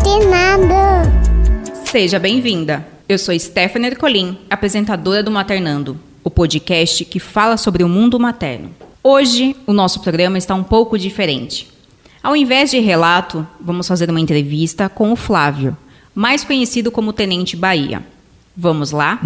Maternando. 0.00 0.74
Seja 1.84 2.18
bem-vinda. 2.18 2.86
Eu 3.06 3.18
sou 3.18 3.38
Stephanie 3.38 3.90
Ercolim, 3.90 4.38
apresentadora 4.48 5.22
do 5.22 5.30
Maternando, 5.30 6.00
o 6.24 6.30
podcast 6.30 7.04
que 7.04 7.20
fala 7.20 7.58
sobre 7.58 7.84
o 7.84 7.88
mundo 7.88 8.18
materno. 8.18 8.70
Hoje, 9.04 9.54
o 9.66 9.74
nosso 9.74 10.00
programa 10.00 10.38
está 10.38 10.54
um 10.54 10.62
pouco 10.62 10.98
diferente. 10.98 11.68
Ao 12.22 12.34
invés 12.34 12.70
de 12.70 12.78
relato, 12.78 13.46
vamos 13.60 13.86
fazer 13.86 14.08
uma 14.08 14.20
entrevista 14.20 14.88
com 14.88 15.12
o 15.12 15.16
Flávio, 15.16 15.76
mais 16.14 16.44
conhecido 16.44 16.90
como 16.90 17.12
Tenente 17.12 17.54
Bahia. 17.54 18.02
Vamos 18.56 18.92
lá? 18.92 19.20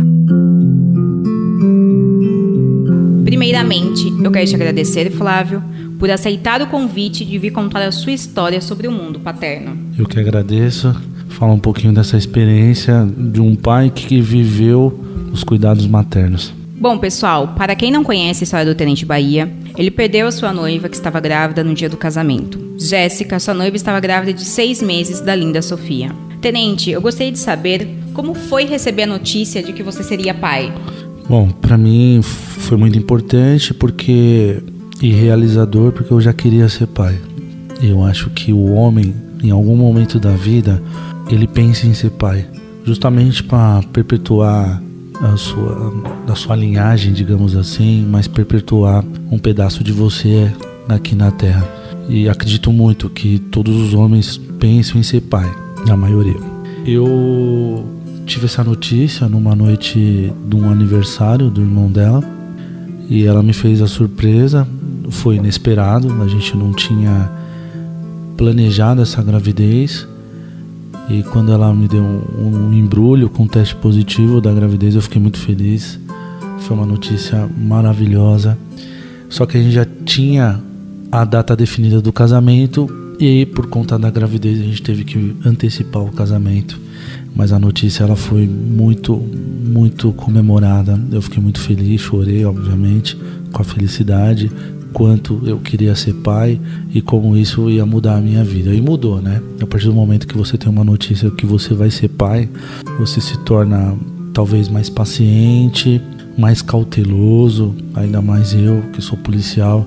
Primeiramente, 3.25 4.13
eu 4.21 4.33
quero 4.33 4.47
te 4.49 4.57
agradecer, 4.57 5.13
Flávio, 5.13 5.63
por 6.01 6.11
aceitar 6.11 6.61
o 6.61 6.67
convite 6.67 7.25
de 7.25 7.39
vir 7.39 7.53
contar 7.53 7.83
a 7.83 7.93
sua 7.93 8.11
história 8.11 8.61
sobre 8.61 8.89
o 8.89 8.93
mundo 8.93 9.21
paterno. 9.21 9.84
Eu 9.99 10.07
que 10.07 10.19
agradeço. 10.19 10.95
Falar 11.29 11.53
um 11.53 11.59
pouquinho 11.59 11.93
dessa 11.93 12.17
experiência 12.17 13.07
de 13.17 13.41
um 13.41 13.55
pai 13.55 13.91
que 13.91 14.21
viveu 14.21 15.01
os 15.33 15.43
cuidados 15.43 15.87
maternos. 15.87 16.53
Bom, 16.79 16.99
pessoal, 16.99 17.49
para 17.57 17.75
quem 17.75 17.91
não 17.91 18.05
conhece 18.05 18.43
a 18.43 18.45
história 18.45 18.67
do 18.67 18.77
Tenente 18.77 19.05
Bahia, 19.07 19.51
ele 19.77 19.91
perdeu 19.91 20.27
a 20.27 20.33
sua 20.33 20.53
noiva 20.53 20.89
que 20.89 20.97
estava 20.97 21.19
grávida 21.19 21.65
no 21.65 21.75
dia 21.75 21.89
do 21.89 21.97
casamento. 21.97 22.59
Jéssica, 22.79 23.41
sua 23.41 23.55
noiva, 23.55 23.77
estava 23.77 23.99
grávida 24.01 24.33
de 24.33 24.45
seis 24.45 24.83
meses 24.83 25.21
da 25.21 25.35
linda 25.35 25.63
Sofia. 25.63 26.11
Tenente, 26.41 26.91
eu 26.91 27.01
gostaria 27.01 27.33
de 27.33 27.39
saber 27.39 27.89
como 28.13 28.35
foi 28.35 28.65
receber 28.65 29.05
a 29.05 29.07
notícia 29.07 29.63
de 29.63 29.73
que 29.73 29.83
você 29.83 30.03
seria 30.03 30.35
pai. 30.35 30.73
Bom, 31.29 31.49
para 31.49 31.79
mim 31.79 32.21
foi 32.23 32.77
muito 32.77 32.99
importante 32.99 33.73
porque 33.73 34.63
e 35.01 35.11
realizador 35.11 35.93
porque 35.93 36.13
eu 36.13 36.21
já 36.21 36.33
queria 36.33 36.69
ser 36.69 36.87
pai. 36.87 37.19
Eu 37.83 38.05
acho 38.05 38.31
que 38.31 38.53
o 38.53 38.73
homem, 38.73 39.15
em 39.45 39.51
algum 39.51 39.77
momento 39.77 40.19
da 40.19 40.31
vida, 40.31 40.83
ele 41.29 41.47
pensa 41.47 41.87
em 41.87 41.95
ser 41.95 42.11
pai, 42.11 42.47
justamente 42.85 43.43
para 43.43 43.83
perpetuar 43.93 44.83
a 45.21 45.37
sua, 45.37 45.95
a 46.29 46.35
sua 46.35 46.57
linhagem, 46.57 47.13
digamos 47.13 47.57
assim, 47.57 48.05
mas 48.09 48.27
perpetuar 48.27 49.05
um 49.31 49.39
pedaço 49.39 49.85
de 49.85 49.93
você 49.93 50.51
aqui 50.89 51.15
na 51.15 51.31
Terra. 51.31 51.67
E 52.09 52.29
acredito 52.29 52.73
muito 52.73 53.09
que 53.09 53.39
todos 53.39 53.75
os 53.75 53.95
homens 53.95 54.37
pensam 54.59 55.01
em 55.01 55.03
ser 55.03 55.21
pai, 55.23 55.51
a 55.89 55.97
maioria. 55.97 56.37
Eu 56.85 57.85
tive 58.27 58.47
essa 58.47 58.65
notícia 58.65 59.29
numa 59.29 59.55
noite 59.55 60.33
de 60.47 60.57
um 60.57 60.71
aniversário 60.71 61.49
do 61.51 61.61
irmão 61.61 61.91
dela 61.91 62.23
e 63.09 63.25
ela 63.25 63.43
me 63.43 63.53
fez 63.53 63.81
a 63.81 63.87
surpresa 63.87 64.67
foi 65.11 65.37
inesperado, 65.37 66.23
a 66.23 66.29
gente 66.29 66.57
não 66.57 66.73
tinha 66.73 67.31
planejado 68.37 69.03
essa 69.03 69.23
gravidez. 69.23 70.07
E 71.09 71.23
quando 71.25 71.53
ela 71.53 71.73
me 71.75 71.87
deu 71.87 72.03
um, 72.03 72.73
embrulho 72.73 73.29
com 73.29 73.43
um 73.43 73.49
teste 73.49 73.75
positivo 73.77 74.41
da 74.41 74.53
gravidez, 74.53 74.95
eu 74.95 75.03
fiquei 75.03 75.21
muito 75.21 75.39
feliz. 75.39 75.99
Foi 76.61 76.77
uma 76.77 76.87
notícia 76.87 77.49
maravilhosa. 77.59 78.57
Só 79.29 79.45
que 79.45 79.59
a 79.59 79.63
gente 79.63 79.75
já 79.75 79.87
tinha 80.05 80.61
a 81.13 81.25
data 81.25 81.55
definida 81.55 82.01
do 82.01 82.13
casamento 82.13 82.89
e 83.19 83.27
aí, 83.27 83.47
por 83.47 83.67
conta 83.67 83.97
da 83.97 84.11
gravidez 84.11 84.61
a 84.61 84.65
gente 84.65 84.83
teve 84.83 85.05
que 85.05 85.37
antecipar 85.45 86.03
o 86.03 86.11
casamento. 86.11 86.81
Mas 87.35 87.53
a 87.53 87.59
notícia 87.59 88.03
ela 88.03 88.17
foi 88.17 88.47
muito, 88.47 89.17
muito 89.17 90.13
comemorada. 90.13 91.01
Eu 91.13 91.23
fiquei 91.23 91.43
muito 91.43 91.61
feliz, 91.61 92.01
chorei, 92.01 92.45
obviamente, 92.45 93.17
com 93.53 93.63
a 93.63 93.65
felicidade, 93.65 94.51
quanto 94.95 95.43
eu 95.45 95.59
queria 95.59 95.95
ser 95.95 96.15
pai 96.15 96.59
e 96.95 97.03
como 97.03 97.37
isso 97.37 97.69
ia 97.69 97.85
mudar 97.85 98.17
a 98.17 98.21
minha 98.21 98.43
vida. 98.45 98.73
E 98.73 98.81
mudou, 98.81 99.21
né? 99.21 99.43
A 99.61 99.67
partir 99.67 99.87
do 99.87 99.93
momento 99.93 100.27
que 100.27 100.39
você 100.39 100.57
tem 100.57 100.71
uma 100.71 100.85
notícia 100.85 101.31
que 101.33 101.45
você 101.45 101.75
vai 101.75 101.91
ser 101.91 102.09
pai, 102.09 102.49
você 102.99 103.21
se 103.21 103.37
torna 103.41 103.95
talvez 104.33 104.69
mais 104.69 104.89
paciente, 104.89 106.01
mais 106.39 106.63
cauteloso, 106.63 107.75
ainda 107.95 108.23
mais 108.23 108.55
eu, 108.55 108.83
que 108.93 109.03
sou 109.03 109.19
policial, 109.19 109.87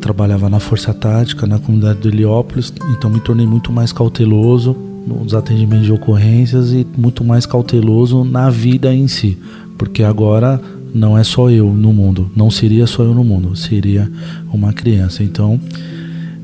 trabalhava 0.00 0.48
na 0.48 0.58
Força 0.58 0.92
Tática, 0.92 1.46
na 1.46 1.58
comunidade 1.58 2.00
do 2.00 2.08
Heliópolis, 2.08 2.72
então 2.96 3.10
me 3.10 3.20
tornei 3.20 3.46
muito 3.46 3.72
mais 3.72 3.92
cauteloso 3.92 4.76
nos 5.06 5.34
atendimentos 5.34 5.86
de 5.86 5.92
ocorrências 5.92 6.72
e 6.72 6.86
muito 6.96 7.22
mais 7.22 7.46
cauteloso 7.46 8.24
na 8.24 8.50
vida 8.50 8.92
em 8.92 9.06
si, 9.06 9.38
porque 9.78 10.02
agora 10.02 10.60
não 10.96 11.16
é 11.16 11.22
só 11.22 11.50
eu 11.50 11.68
no 11.72 11.92
mundo, 11.92 12.30
não 12.34 12.50
seria 12.50 12.86
só 12.86 13.02
eu 13.02 13.14
no 13.14 13.22
mundo, 13.22 13.54
seria 13.54 14.10
uma 14.52 14.72
criança. 14.72 15.22
Então, 15.22 15.60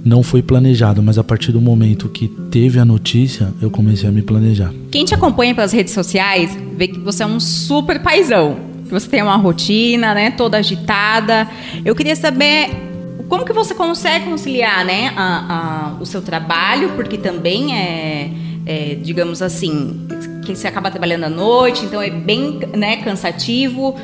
não 0.05 0.23
foi 0.23 0.43
planejado, 0.43 1.03
mas 1.03 1.17
a 1.17 1.25
partir 1.25 1.53
do 1.53 1.61
momento 1.61 2.09
que 2.09 2.29
teve 2.29 2.79
a 2.79 2.85
notícia, 2.85 3.53
eu 3.63 3.71
comecei 3.71 4.09
a 4.09 4.13
me 4.13 4.21
planejar. 4.21 4.73
Quem 4.91 5.05
te 5.05 5.15
acompanha 5.15 5.55
pelas 5.55 5.73
redes 5.73 5.95
sociais 5.95 6.57
vê 6.77 6.89
que 6.89 6.99
você 6.99 7.23
é 7.23 7.27
um 7.27 7.41
super 7.41 8.01
paizão, 8.03 8.57
que 8.85 8.91
você 8.91 9.09
tem 9.09 9.23
uma 9.23 9.37
rotina, 9.37 10.13
né, 10.13 10.31
toda 10.33 10.59
agitada. 10.59 11.49
Eu 11.85 11.95
queria 11.95 12.17
saber 12.17 12.71
como 13.29 13.45
que 13.45 13.53
você 13.53 13.75
consegue 13.75 14.27
conciliar, 14.27 14.85
né, 14.85 15.13
a, 15.17 15.95
a, 15.97 16.03
o 16.03 16.05
seu 16.05 16.21
trabalho, 16.21 16.91
porque 16.95 17.17
também 17.17 17.75
é, 17.75 18.31
é 18.67 18.95
digamos 18.97 19.41
assim, 19.41 20.07
que 20.45 20.55
você 20.55 20.67
acaba 20.67 20.91
trabalhando 20.91 21.25
à 21.25 21.31
noite, 21.31 21.85
então 21.85 22.03
é 22.03 22.11
bem 22.11 22.61
né, 22.77 22.97
cansativo. 22.97 23.95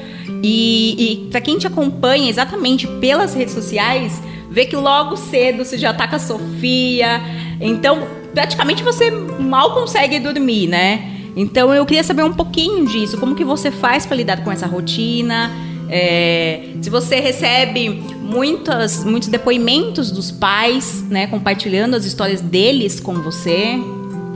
E, 0.42 0.94
e 0.98 1.30
para 1.30 1.40
quem 1.40 1.58
te 1.58 1.66
acompanha 1.66 2.30
exatamente 2.30 2.86
pelas 2.86 3.34
redes 3.34 3.54
sociais, 3.54 4.22
vê 4.50 4.64
que 4.64 4.76
logo 4.76 5.16
cedo 5.16 5.64
você 5.64 5.76
já 5.76 5.92
tá 5.92 6.06
com 6.06 6.16
a 6.16 6.18
Sofia. 6.18 7.20
Então, 7.60 8.06
praticamente 8.32 8.82
você 8.82 9.10
mal 9.10 9.74
consegue 9.74 10.18
dormir, 10.18 10.68
né? 10.68 11.14
Então 11.36 11.72
eu 11.74 11.84
queria 11.86 12.02
saber 12.02 12.24
um 12.24 12.32
pouquinho 12.32 12.86
disso, 12.86 13.18
como 13.18 13.34
que 13.34 13.44
você 13.44 13.70
faz 13.70 14.06
para 14.06 14.16
lidar 14.16 14.42
com 14.42 14.50
essa 14.50 14.66
rotina? 14.66 15.50
É, 15.90 16.70
se 16.82 16.90
você 16.90 17.16
recebe 17.20 18.02
muitas, 18.20 19.04
muitos 19.04 19.28
depoimentos 19.28 20.10
dos 20.10 20.30
pais, 20.30 21.04
né, 21.08 21.26
compartilhando 21.28 21.94
as 21.94 22.04
histórias 22.04 22.40
deles 22.40 23.00
com 23.00 23.14
você. 23.14 23.78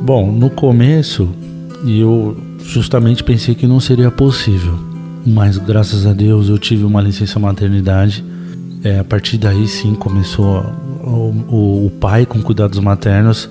Bom, 0.00 0.32
no 0.32 0.48
começo 0.48 1.28
e 1.84 2.00
eu 2.00 2.36
justamente 2.64 3.24
pensei 3.24 3.54
que 3.54 3.66
não 3.66 3.80
seria 3.80 4.10
possível. 4.10 4.78
Mas 5.26 5.58
graças 5.58 6.06
a 6.06 6.12
Deus 6.12 6.48
eu 6.48 6.58
tive 6.58 6.84
uma 6.84 7.00
licença 7.00 7.38
maternidade. 7.38 8.24
É, 8.84 8.98
a 8.98 9.04
partir 9.04 9.38
daí 9.38 9.68
sim 9.68 9.94
começou 9.94 10.64
o, 11.02 11.44
o, 11.48 11.86
o 11.86 11.90
pai 11.90 12.26
com 12.26 12.40
cuidados 12.40 12.78
maternos. 12.78 13.48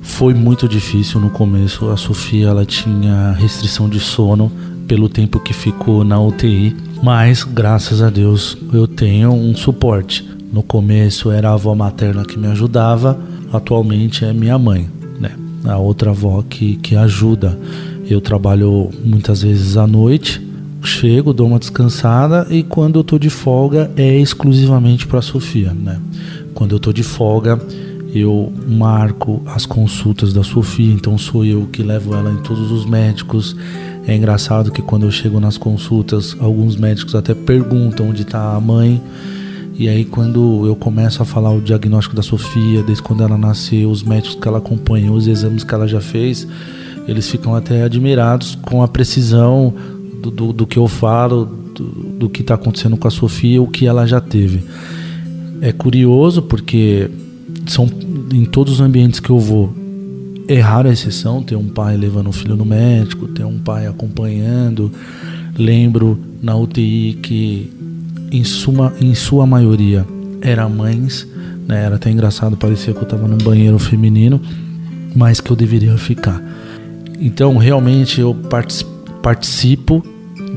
Foi 0.00 0.34
muito 0.34 0.68
difícil 0.68 1.20
no 1.20 1.30
começo. 1.30 1.90
A 1.90 1.96
Sofia 1.96 2.48
ela 2.48 2.64
tinha 2.64 3.32
restrição 3.32 3.88
de 3.88 4.00
sono 4.00 4.50
pelo 4.88 5.08
tempo 5.08 5.38
que 5.38 5.52
ficou 5.52 6.04
na 6.04 6.20
UTI, 6.20 6.76
mas 7.02 7.44
graças 7.44 8.02
a 8.02 8.10
Deus 8.10 8.56
eu 8.72 8.86
tenho 8.86 9.32
um 9.32 9.54
suporte. 9.54 10.28
No 10.52 10.62
começo 10.62 11.30
era 11.30 11.50
a 11.50 11.54
avó 11.54 11.74
materna 11.74 12.24
que 12.24 12.38
me 12.38 12.48
ajudava, 12.48 13.18
atualmente 13.52 14.24
é 14.24 14.32
minha 14.32 14.58
mãe 14.58 14.88
a 15.64 15.76
outra 15.78 16.10
avó 16.10 16.42
que, 16.48 16.76
que 16.76 16.96
ajuda. 16.96 17.58
Eu 18.08 18.20
trabalho 18.20 18.90
muitas 19.04 19.42
vezes 19.42 19.76
à 19.76 19.86
noite, 19.86 20.40
chego, 20.82 21.32
dou 21.32 21.46
uma 21.46 21.58
descansada 21.58 22.46
e 22.50 22.62
quando 22.62 22.98
eu 22.98 23.04
tô 23.04 23.18
de 23.18 23.30
folga 23.30 23.90
é 23.96 24.18
exclusivamente 24.18 25.06
para 25.06 25.22
Sofia, 25.22 25.72
né? 25.72 26.00
Quando 26.54 26.74
eu 26.74 26.80
tô 26.80 26.92
de 26.92 27.02
folga, 27.02 27.60
eu 28.14 28.52
marco 28.68 29.42
as 29.46 29.64
consultas 29.64 30.32
da 30.32 30.42
Sofia, 30.42 30.92
então 30.92 31.16
sou 31.16 31.44
eu 31.44 31.66
que 31.72 31.82
levo 31.82 32.14
ela 32.14 32.30
em 32.30 32.42
todos 32.42 32.70
os 32.70 32.84
médicos. 32.84 33.56
É 34.06 34.14
engraçado 34.14 34.70
que 34.70 34.82
quando 34.82 35.06
eu 35.06 35.10
chego 35.10 35.40
nas 35.40 35.56
consultas, 35.56 36.36
alguns 36.38 36.76
médicos 36.76 37.14
até 37.14 37.34
perguntam 37.34 38.10
onde 38.10 38.22
está 38.22 38.54
a 38.54 38.60
mãe. 38.60 39.00
E 39.74 39.88
aí 39.88 40.04
quando 40.04 40.66
eu 40.66 40.76
começo 40.76 41.22
a 41.22 41.24
falar 41.24 41.50
o 41.50 41.60
diagnóstico 41.60 42.14
da 42.14 42.22
Sofia, 42.22 42.82
desde 42.82 43.02
quando 43.02 43.22
ela 43.22 43.38
nasceu, 43.38 43.90
os 43.90 44.02
médicos 44.02 44.36
que 44.36 44.46
ela 44.46 44.58
acompanhou, 44.58 45.16
os 45.16 45.26
exames 45.26 45.64
que 45.64 45.74
ela 45.74 45.88
já 45.88 46.00
fez, 46.00 46.46
eles 47.06 47.28
ficam 47.28 47.54
até 47.54 47.82
admirados 47.82 48.54
com 48.54 48.82
a 48.82 48.88
precisão 48.88 49.74
do, 50.22 50.30
do, 50.30 50.52
do 50.52 50.66
que 50.66 50.78
eu 50.78 50.86
falo, 50.86 51.44
do, 51.74 51.84
do 51.84 52.30
que 52.30 52.42
está 52.42 52.54
acontecendo 52.54 52.96
com 52.96 53.08
a 53.08 53.10
Sofia, 53.10 53.60
o 53.60 53.66
que 53.66 53.86
ela 53.86 54.06
já 54.06 54.20
teve. 54.20 54.62
É 55.60 55.72
curioso 55.72 56.42
porque 56.42 57.10
são 57.66 57.88
em 58.32 58.44
todos 58.44 58.74
os 58.74 58.80
ambientes 58.80 59.20
que 59.20 59.30
eu 59.30 59.38
vou, 59.38 59.72
é 60.48 60.60
rara 60.60 60.90
a 60.90 60.92
exceção 60.92 61.42
ter 61.42 61.56
um 61.56 61.68
pai 61.68 61.96
levando 61.96 62.28
um 62.28 62.32
filho 62.32 62.56
no 62.56 62.64
médico, 62.64 63.28
ter 63.28 63.44
um 63.44 63.58
pai 63.58 63.86
acompanhando. 63.86 64.90
Lembro 65.56 66.18
na 66.42 66.56
UTI 66.56 67.18
que 67.22 67.70
em 68.32 68.42
sua, 68.42 68.92
em 69.00 69.14
sua 69.14 69.46
maioria, 69.46 70.06
eram 70.40 70.70
mães. 70.70 71.28
Né? 71.68 71.84
Era 71.84 71.96
até 71.96 72.10
engraçado, 72.10 72.56
parecia 72.56 72.92
que 72.92 72.98
eu 72.98 73.04
estava 73.04 73.28
num 73.28 73.38
banheiro 73.38 73.78
feminino, 73.78 74.40
mas 75.14 75.40
que 75.40 75.50
eu 75.50 75.56
deveria 75.56 75.96
ficar. 75.98 76.42
Então, 77.20 77.56
realmente, 77.58 78.20
eu 78.20 78.34
participo 79.22 80.02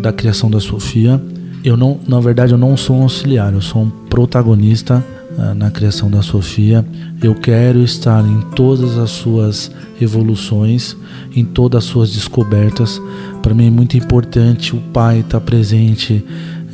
da 0.02 0.12
criação 0.12 0.50
da 0.50 0.60
Sofia. 0.60 1.22
Eu 1.64 1.76
não, 1.76 2.00
na 2.08 2.20
verdade, 2.20 2.54
eu 2.54 2.58
não 2.58 2.76
sou 2.78 2.98
um 2.98 3.04
auxiliar, 3.04 3.54
eu 3.54 3.62
sou 3.62 3.84
um 3.84 3.90
protagonista 3.90 5.04
uh, 5.38 5.54
na 5.54 5.70
criação 5.70 6.10
da 6.10 6.22
Sofia. 6.22 6.86
Eu 7.22 7.36
quero 7.36 7.84
estar 7.84 8.26
em 8.26 8.42
todas 8.56 8.98
as 8.98 9.12
suas 9.12 9.72
evoluções, 10.02 10.96
em 11.36 11.44
todas 11.44 11.84
as 11.84 11.90
suas 11.90 12.14
descobertas. 12.14 13.02
Para 13.42 13.54
mim 13.54 13.68
é 13.68 13.72
muito 13.72 13.98
importante 13.98 14.76
o 14.76 14.80
pai 14.94 15.20
estar 15.20 15.40
tá 15.40 15.46
presente 15.46 16.24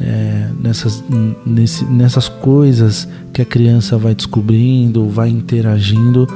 é, 0.02 0.50
nessas, 0.60 1.04
nesse, 1.46 1.86
nessas 1.86 2.28
coisas 2.28 3.08
que 3.32 3.42
a 3.42 3.46
criança 3.46 3.98
vai 3.98 4.16
descobrindo, 4.16 5.08
vai 5.08 5.30
interagindo 5.30 6.28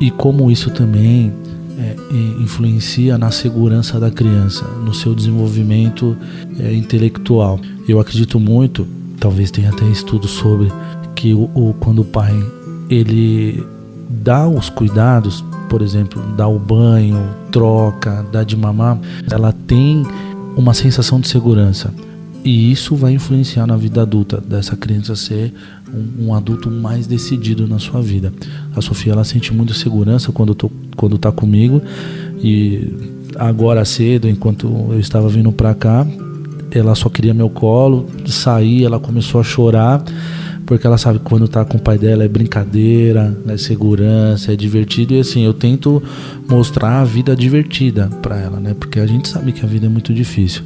e 0.00 0.10
como 0.10 0.50
isso 0.50 0.70
também 0.70 1.32
é, 1.78 1.96
influencia 2.42 3.16
na 3.18 3.30
segurança 3.30 4.00
da 4.00 4.10
criança, 4.10 4.64
no 4.84 4.94
seu 4.94 5.14
desenvolvimento 5.14 6.16
é, 6.58 6.74
intelectual. 6.74 7.60
Eu 7.88 8.00
acredito 8.00 8.40
muito, 8.40 8.86
talvez 9.20 9.50
tenha 9.50 9.70
até 9.70 9.84
estudo 9.86 10.26
sobre 10.26 10.68
que 11.14 11.34
o, 11.34 11.50
o, 11.54 11.74
quando 11.78 12.00
o 12.00 12.04
pai 12.04 12.34
ele 12.88 13.64
dá 14.08 14.46
os 14.46 14.68
cuidados, 14.68 15.44
por 15.68 15.82
exemplo, 15.82 16.22
dá 16.36 16.46
o 16.46 16.58
banho, 16.58 17.22
troca, 17.50 18.24
dá 18.30 18.44
de 18.44 18.56
mamar, 18.56 18.98
ela 19.30 19.54
tem 19.66 20.04
uma 20.56 20.74
sensação 20.74 21.20
de 21.20 21.28
segurança. 21.28 21.92
E 22.44 22.72
isso 22.72 22.96
vai 22.96 23.12
influenciar 23.12 23.66
na 23.66 23.76
vida 23.76 24.02
adulta 24.02 24.40
dessa 24.40 24.76
criança 24.76 25.14
ser 25.14 25.52
um, 25.94 26.26
um, 26.26 26.34
adulto 26.34 26.70
mais 26.70 27.06
decidido 27.06 27.68
na 27.68 27.78
sua 27.78 28.02
vida. 28.02 28.32
A 28.74 28.80
Sofia 28.80 29.12
ela 29.12 29.24
sente 29.24 29.54
muita 29.54 29.74
segurança 29.74 30.32
quando 30.32 30.54
tô, 30.54 30.70
quando 30.96 31.18
tá 31.18 31.30
comigo 31.30 31.80
e 32.42 32.92
agora 33.36 33.84
cedo, 33.84 34.28
enquanto 34.28 34.66
eu 34.90 34.98
estava 34.98 35.28
vindo 35.28 35.52
para 35.52 35.72
cá, 35.74 36.06
ela 36.72 36.94
só 36.94 37.08
queria 37.08 37.32
meu 37.32 37.48
colo, 37.48 38.06
sair, 38.26 38.84
ela 38.84 38.98
começou 38.98 39.40
a 39.40 39.44
chorar 39.44 40.02
porque 40.66 40.86
ela 40.86 40.96
sabe 40.96 41.18
que 41.18 41.24
quando 41.24 41.48
tá 41.48 41.64
com 41.64 41.76
o 41.76 41.80
pai 41.80 41.98
dela 41.98 42.24
é 42.24 42.28
brincadeira, 42.28 43.36
é 43.46 43.56
segurança, 43.56 44.52
é 44.52 44.56
divertido 44.56 45.14
e 45.14 45.20
assim, 45.20 45.44
eu 45.44 45.52
tento 45.52 46.02
mostrar 46.48 47.00
a 47.00 47.04
vida 47.04 47.36
divertida 47.36 48.08
para 48.22 48.38
ela, 48.38 48.58
né? 48.58 48.74
Porque 48.78 49.00
a 49.00 49.06
gente 49.06 49.28
sabe 49.28 49.52
que 49.52 49.64
a 49.64 49.68
vida 49.68 49.86
é 49.86 49.88
muito 49.88 50.14
difícil. 50.14 50.62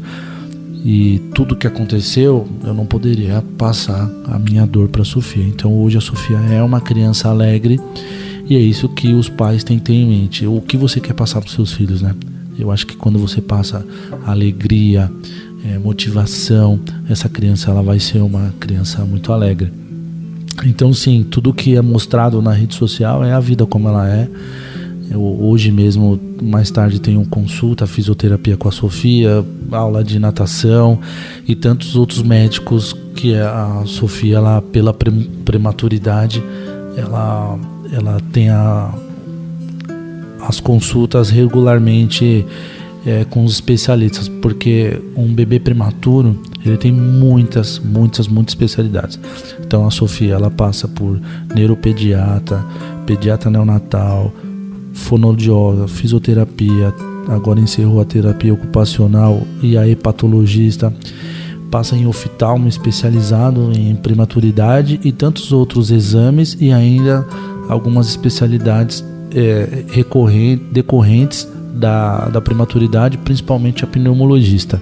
E 0.89 1.19
tudo 1.35 1.57
que 1.57 1.67
aconteceu, 1.67 2.47
eu 2.63 2.73
não 2.73 2.87
poderia 2.87 3.43
passar 3.59 4.09
a 4.25 4.39
minha 4.39 4.65
dor 4.65 4.87
para 4.87 5.03
a 5.03 5.05
Sofia. 5.05 5.43
Então 5.43 5.77
hoje 5.77 5.99
a 5.99 6.01
Sofia 6.01 6.37
é 6.37 6.63
uma 6.63 6.81
criança 6.81 7.29
alegre 7.29 7.81
e 8.49 8.55
é 8.55 8.61
isso 8.61 8.89
que 8.91 9.13
os 9.13 9.29
pais 9.29 9.65
têm 9.65 9.81
que 9.81 9.87
ter 9.87 9.95
em 9.95 10.07
mente. 10.07 10.47
O 10.47 10.61
que 10.61 10.77
você 10.77 11.01
quer 11.01 11.13
passar 11.13 11.41
para 11.41 11.51
seus 11.51 11.73
filhos, 11.73 12.03
né? 12.03 12.15
Eu 12.57 12.71
acho 12.71 12.87
que 12.87 12.97
quando 12.97 13.19
você 13.19 13.41
passa 13.41 13.85
alegria, 14.25 15.11
é, 15.65 15.77
motivação, 15.77 16.79
essa 17.11 17.29
criança 17.29 17.69
ela 17.69 17.83
vai 17.83 17.99
ser 17.99 18.21
uma 18.21 18.55
criança 18.61 19.05
muito 19.05 19.33
alegre. 19.33 19.73
Então 20.65 20.93
sim, 20.93 21.27
tudo 21.29 21.53
que 21.53 21.75
é 21.75 21.83
mostrado 21.83 22.41
na 22.41 22.53
rede 22.53 22.77
social 22.77 23.25
é 23.25 23.33
a 23.33 23.41
vida 23.41 23.67
como 23.67 23.89
ela 23.89 24.09
é. 24.09 24.31
Eu, 25.11 25.21
hoje 25.21 25.71
mesmo, 25.71 26.19
mais 26.43 26.71
tarde, 26.71 27.01
tenho 27.01 27.25
consulta, 27.27 27.87
fisioterapia 27.87 28.57
com 28.57 28.69
a 28.69 28.73
Sofia, 28.73 29.45
aula 29.71 30.03
de 30.03 30.19
natação 30.19 30.99
e 31.47 31.55
tantos 31.55 31.97
outros 31.97 32.23
médicos 32.23 32.95
que 33.15 33.35
a 33.35 33.83
Sofia, 33.87 34.37
ela, 34.37 34.61
pela 34.61 34.93
prematuridade, 34.93 36.43
ela, 36.97 37.59
ela 37.93 38.21
tem 38.33 38.51
a, 38.51 38.93
as 40.41 40.61
consultas 40.61 41.31
regularmente 41.31 42.45
é, 43.07 43.25
com 43.25 43.45
os 43.45 43.53
especialistas, 43.53 44.29
porque 44.29 45.01
um 45.17 45.33
bebê 45.33 45.61
prematuro 45.61 46.39
ele 46.65 46.77
tem 46.77 46.93
muitas, 46.93 47.79
muitas, 47.79 48.27
muitas 48.27 48.53
especialidades. 48.53 49.19
Então 49.61 49.87
a 49.87 49.91
Sofia 49.91 50.35
ela 50.35 50.51
passa 50.51 50.89
por 50.89 51.21
neuropediatra, 51.55 52.65
pediatra 53.07 53.49
neonatal, 53.49 54.33
fonoaudióloga, 54.97 55.87
fisioterapia, 55.87 56.93
agora 57.29 57.61
encerrou 57.61 58.01
a 58.01 58.05
terapia 58.05 58.53
ocupacional 58.53 59.43
e 59.63 59.77
a 59.77 59.87
hepatologista, 59.87 60.93
passa 61.71 61.97
em 61.97 62.07
oftalmo 62.07 62.67
especializado 62.67 63.71
em 63.73 63.95
prematuridade 63.95 64.99
e 65.05 65.13
tantos 65.13 65.53
outros 65.53 65.91
exames 65.91 66.57
e 66.61 66.73
ainda 66.73 67.27
algumas 67.69 68.09
especialidades 68.09 69.05
é, 69.35 69.85
decorrentes 70.73 71.47
da, 71.75 72.29
da 72.29 72.41
prematuridade, 72.41 73.19
principalmente 73.19 73.85
a 73.85 73.87
pneumologista. 73.87 74.81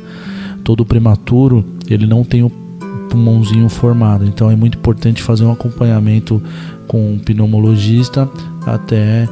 Todo 0.62 0.84
prematuro 0.84 1.64
ele 1.88 2.06
não 2.06 2.22
tem 2.22 2.42
o 2.42 2.50
pulmãozinho 3.10 3.68
formado, 3.68 4.24
então 4.24 4.50
é 4.50 4.56
muito 4.56 4.78
importante 4.78 5.22
fazer 5.22 5.44
um 5.44 5.52
acompanhamento 5.52 6.42
com 6.86 7.14
um 7.14 7.18
pneumologista 7.18 8.28
até 8.66 9.28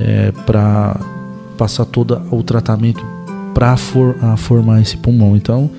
é, 0.00 0.32
para 0.46 1.00
passar 1.56 1.84
todo 1.84 2.20
o 2.30 2.42
tratamento 2.42 3.04
para 3.54 3.76
for, 3.76 4.14
formar 4.36 4.80
esse 4.80 4.96
pulmão. 4.96 5.36
Então, 5.36 5.70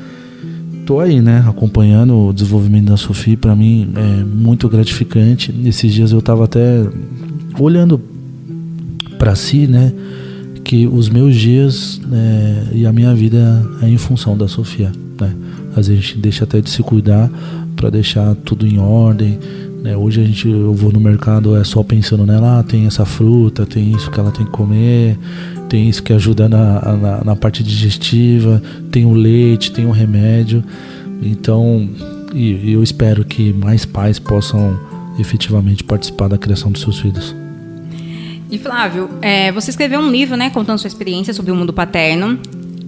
tô 0.86 1.00
aí, 1.00 1.22
né, 1.22 1.44
acompanhando 1.48 2.28
o 2.28 2.34
desenvolvimento 2.34 2.86
da 2.88 2.98
Sofia, 2.98 3.38
para 3.38 3.56
mim 3.56 3.92
é 3.96 4.24
muito 4.24 4.68
gratificante. 4.68 5.54
Esses 5.64 5.94
dias 5.94 6.12
eu 6.12 6.20
estava 6.20 6.46
até 6.46 6.86
olhando 7.58 8.02
para 9.18 9.36
si, 9.36 9.68
né, 9.68 9.94
que 10.64 10.88
os 10.88 11.10
meus 11.10 11.36
dias 11.36 12.02
é, 12.12 12.64
e 12.74 12.86
a 12.86 12.92
minha 12.92 13.14
vida 13.16 13.66
é 13.82 13.90
em 13.90 13.98
função 13.98 14.38
da 14.38 14.48
Sofia, 14.48 14.92
né? 15.20 15.34
Às 15.76 15.88
vezes 15.88 16.04
a 16.04 16.08
gente 16.08 16.18
deixa 16.18 16.44
até 16.44 16.62
de 16.62 16.70
se 16.70 16.84
cuidar 16.84 17.30
para 17.76 17.90
deixar 17.90 18.36
tudo 18.36 18.68
em 18.68 18.78
ordem, 18.78 19.40
né? 19.82 19.96
Hoje 19.96 20.22
a 20.22 20.24
gente, 20.24 20.48
eu 20.48 20.74
vou 20.74 20.92
no 20.92 21.00
mercado 21.00 21.56
é 21.56 21.64
só 21.64 21.84
pensando 21.84 22.26
nela, 22.26 22.60
ah, 22.60 22.64
tem 22.64 22.86
essa 22.86 23.06
fruta, 23.06 23.66
tem 23.66 23.92
isso 23.92 24.12
que 24.12 24.20
ela 24.20 24.32
tem 24.32 24.46
que 24.46 24.52
comer, 24.52 25.18
tem 25.68 25.88
isso 25.88 26.04
que 26.04 26.14
ajuda 26.14 26.50
na, 26.50 26.96
na, 26.96 27.24
na 27.24 27.36
parte 27.36 27.64
digestiva, 27.64 28.62
tem 28.92 29.06
o 29.06 29.14
leite, 29.14 29.72
tem 29.72 29.86
o 29.86 29.92
remédio. 29.92 30.64
Então, 31.22 31.90
e, 32.34 32.72
eu 32.72 32.84
espero 32.84 33.24
que 33.24 33.54
mais 33.54 33.86
pais 33.86 34.20
possam 34.20 34.80
efetivamente 35.20 35.84
participar 35.84 36.28
da 36.28 36.38
criação 36.38 36.72
dos 36.72 36.82
seus 36.82 37.00
filhos. 37.00 37.36
E 38.52 38.58
Flávio, 38.58 39.10
é, 39.22 39.52
você 39.52 39.70
escreveu 39.70 40.00
um 40.00 40.10
livro, 40.10 40.36
né, 40.36 40.50
contando 40.50 40.80
sua 40.80 40.88
experiência 40.88 41.34
sobre 41.34 41.52
o 41.52 41.56
mundo 41.56 41.72
paterno. 41.72 42.40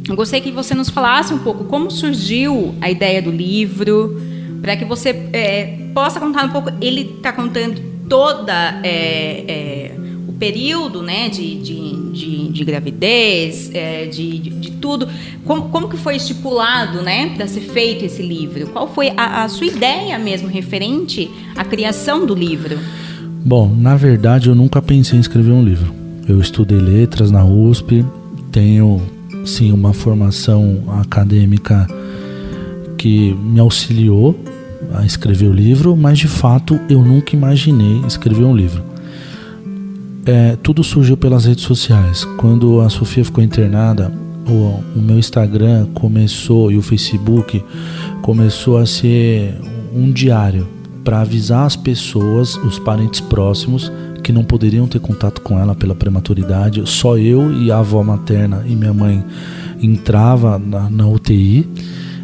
Eu 0.09 0.15
gostaria 0.15 0.43
que 0.43 0.51
você 0.51 0.73
nos 0.73 0.89
falasse 0.89 1.33
um 1.33 1.38
pouco 1.38 1.65
como 1.65 1.91
surgiu 1.91 2.73
a 2.81 2.89
ideia 2.89 3.21
do 3.21 3.29
livro, 3.29 4.19
para 4.61 4.77
que 4.77 4.85
você 4.85 5.09
é, 5.33 5.77
possa 5.93 6.19
contar 6.19 6.45
um 6.45 6.49
pouco. 6.49 6.71
Ele 6.79 7.13
está 7.17 7.33
contando 7.33 7.81
toda 8.07 8.79
é, 8.83 9.43
é, 9.47 9.91
o 10.27 10.33
período, 10.33 11.01
né, 11.01 11.29
de, 11.29 11.55
de, 11.55 12.11
de, 12.11 12.49
de 12.49 12.65
gravidez, 12.65 13.71
é, 13.74 14.05
de, 14.05 14.38
de, 14.38 14.50
de, 14.50 14.71
tudo. 14.71 15.07
Como, 15.45 15.69
como 15.69 15.89
que 15.89 15.97
foi 15.97 16.15
estipulado, 16.15 17.01
né, 17.01 17.33
para 17.36 17.47
ser 17.47 17.62
feito 17.62 18.05
esse 18.05 18.21
livro? 18.21 18.67
Qual 18.67 18.93
foi 18.93 19.12
a, 19.15 19.43
a 19.43 19.50
sua 19.50 19.67
ideia 19.67 20.19
mesmo 20.19 20.47
referente 20.47 21.29
à 21.55 21.63
criação 21.63 22.25
do 22.25 22.36
livro? 22.36 22.77
Bom, 23.43 23.74
na 23.74 23.95
verdade 23.95 24.50
eu 24.50 24.55
nunca 24.55 24.81
pensei 24.81 25.17
em 25.17 25.21
escrever 25.21 25.51
um 25.51 25.63
livro. 25.63 25.93
Eu 26.27 26.39
estudei 26.39 26.77
letras 26.77 27.31
na 27.31 27.43
USP, 27.43 28.05
tenho 28.51 29.01
sim 29.45 29.71
uma 29.71 29.93
formação 29.93 30.83
acadêmica 31.00 31.88
que 33.01 33.34
me 33.34 33.60
auxiliou 33.60 34.39
a 34.93 35.03
escrever 35.03 35.48
o 35.48 35.51
livro, 35.51 35.98
mas 35.98 36.20
de 36.20 36.27
fato 36.27 36.79
eu 36.88 37.01
nunca 37.01 37.36
imaginei 37.36 38.00
escrever 38.05 38.43
um 38.43 38.55
livro. 38.55 38.84
É, 40.24 40.55
tudo 40.62 40.84
surgiu 40.84 41.17
pelas 41.17 41.46
redes 41.46 41.63
sociais. 41.63 42.24
Quando 42.38 42.79
a 42.79 42.89
Sofia 42.89 43.25
ficou 43.25 43.43
internada, 43.43 44.13
o, 44.48 44.84
o 44.96 45.01
meu 45.01 45.17
Instagram 45.17 45.88
começou 45.96 46.72
e 46.72 46.77
o 46.77 46.81
Facebook 46.84 47.63
começou 48.22 48.77
a 48.77 48.86
ser 48.86 49.55
um 49.91 50.12
diário 50.12 50.67
para 51.03 51.22
avisar 51.22 51.65
as 51.65 51.75
pessoas, 51.75 52.55
os 52.58 52.77
parentes 52.77 53.20
próximos, 53.20 53.91
que 54.24 54.31
não 54.31 54.43
poderiam 54.43 54.86
ter 54.86 55.00
contato 55.00 55.41
com 55.41 55.58
ela 55.58 55.74
pela 55.74 55.96
prematuridade. 55.96 56.84
Só 56.86 57.17
eu 57.17 57.51
e 57.51 57.72
a 57.72 57.79
avó 57.79 58.03
materna 58.03 58.63
e 58.67 58.75
minha 58.75 58.93
mãe 58.93 59.25
entrava 59.81 60.60
na, 60.60 60.88
na 60.88 61.08
UTI 61.08 61.67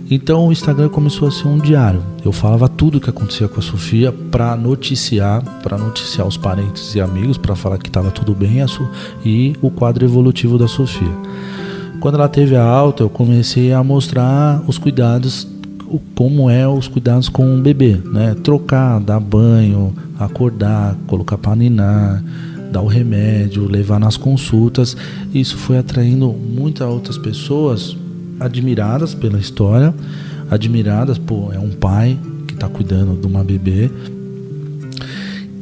então 0.09 0.47
o 0.47 0.51
Instagram 0.53 0.87
começou 0.87 1.27
a 1.27 1.31
ser 1.31 1.47
um 1.47 1.57
diário. 1.57 2.01
Eu 2.23 2.31
falava 2.31 2.69
tudo 2.69 2.97
o 2.97 3.01
que 3.01 3.09
acontecia 3.09 3.47
com 3.47 3.59
a 3.59 3.63
Sofia 3.63 4.11
para 4.11 4.55
noticiar, 4.55 5.43
para 5.61 5.77
noticiar 5.77 6.25
os 6.25 6.37
parentes 6.37 6.95
e 6.95 7.01
amigos, 7.01 7.37
para 7.37 7.55
falar 7.55 7.77
que 7.77 7.89
estava 7.89 8.09
tudo 8.09 8.33
bem 8.33 8.57
e 9.25 9.53
o 9.61 9.69
quadro 9.69 10.05
evolutivo 10.05 10.57
da 10.57 10.67
Sofia. 10.67 11.11
Quando 11.99 12.15
ela 12.15 12.29
teve 12.29 12.55
a 12.55 12.63
alta, 12.63 13.03
eu 13.03 13.09
comecei 13.09 13.73
a 13.73 13.83
mostrar 13.83 14.63
os 14.65 14.77
cuidados, 14.77 15.45
como 16.15 16.49
é 16.49 16.65
os 16.65 16.87
cuidados 16.87 17.27
com 17.27 17.57
o 17.57 17.61
bebê, 17.61 17.99
né? 18.05 18.33
Trocar, 18.43 18.99
dar 19.01 19.19
banho, 19.19 19.93
acordar, 20.17 20.95
colocar 21.05 21.37
para 21.37 21.55
ninar, 21.55 22.23
dar 22.71 22.81
o 22.81 22.87
remédio, 22.87 23.67
levar 23.67 23.99
nas 23.99 24.15
consultas. 24.15 24.95
Isso 25.33 25.57
foi 25.57 25.77
atraindo 25.77 26.31
muitas 26.31 26.87
outras 26.87 27.17
pessoas 27.17 27.97
admiradas 28.39 29.13
pela 29.13 29.39
história, 29.39 29.93
admiradas 30.49 31.17
por 31.17 31.53
é 31.53 31.59
um 31.59 31.71
pai 31.71 32.17
que 32.47 32.53
está 32.53 32.67
cuidando 32.67 33.19
de 33.19 33.27
uma 33.27 33.43
bebê. 33.43 33.89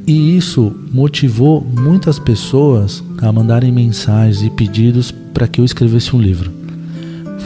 E 0.08 0.38
isso 0.38 0.74
motivou 0.92 1.62
muitas 1.62 2.20
pessoas 2.20 3.04
a 3.22 3.32
mandarem 3.32 3.72
mensagens 3.72 4.44
e 4.44 4.50
pedidos 4.50 5.12
para 5.12 5.48
que 5.48 5.60
eu 5.60 5.66
escrevesse 5.66 6.16
um 6.16 6.22
livro. 6.22 6.52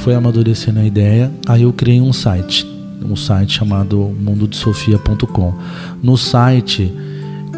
Foi 0.04 0.14
amadurecendo 0.14 0.80
a 0.80 0.86
ideia, 0.86 1.32
aí 1.48 1.64
eu 1.64 1.72
criei 1.72 2.02
um 2.02 2.12
site, 2.12 2.66
um 3.02 3.16
site 3.16 3.54
chamado 3.54 3.98
mundodesofia.com. 4.20 5.54
No 6.04 6.18
site, 6.18 6.92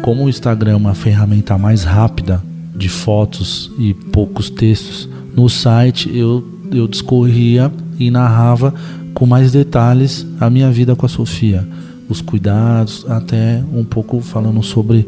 como 0.02 0.24
o 0.24 0.28
Instagram 0.28 0.72
é 0.72 0.76
uma 0.76 0.94
ferramenta 0.94 1.58
mais 1.58 1.84
rápida 1.84 2.42
de 2.74 2.88
fotos 2.88 3.70
e 3.78 3.94
poucos 3.94 4.50
textos, 4.50 5.08
no 5.34 5.48
site 5.48 6.10
eu, 6.16 6.44
eu 6.72 6.88
discorria 6.88 7.72
e 7.98 8.10
narrava 8.10 8.74
com 9.14 9.26
mais 9.26 9.52
detalhes 9.52 10.26
a 10.40 10.48
minha 10.48 10.70
vida 10.70 10.96
com 10.96 11.06
a 11.06 11.08
Sofia, 11.08 11.66
os 12.08 12.20
cuidados, 12.20 13.06
até 13.08 13.62
um 13.72 13.84
pouco 13.84 14.20
falando 14.20 14.62
sobre 14.62 15.06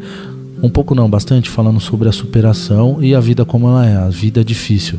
um 0.62 0.70
pouco 0.70 0.94
não, 0.94 1.10
bastante 1.10 1.50
falando 1.50 1.78
sobre 1.80 2.08
a 2.08 2.12
superação 2.12 3.02
e 3.02 3.14
a 3.14 3.20
vida 3.20 3.44
como 3.44 3.68
ela 3.68 3.86
é, 3.86 3.96
a 3.96 4.08
vida 4.08 4.44
difícil. 4.44 4.98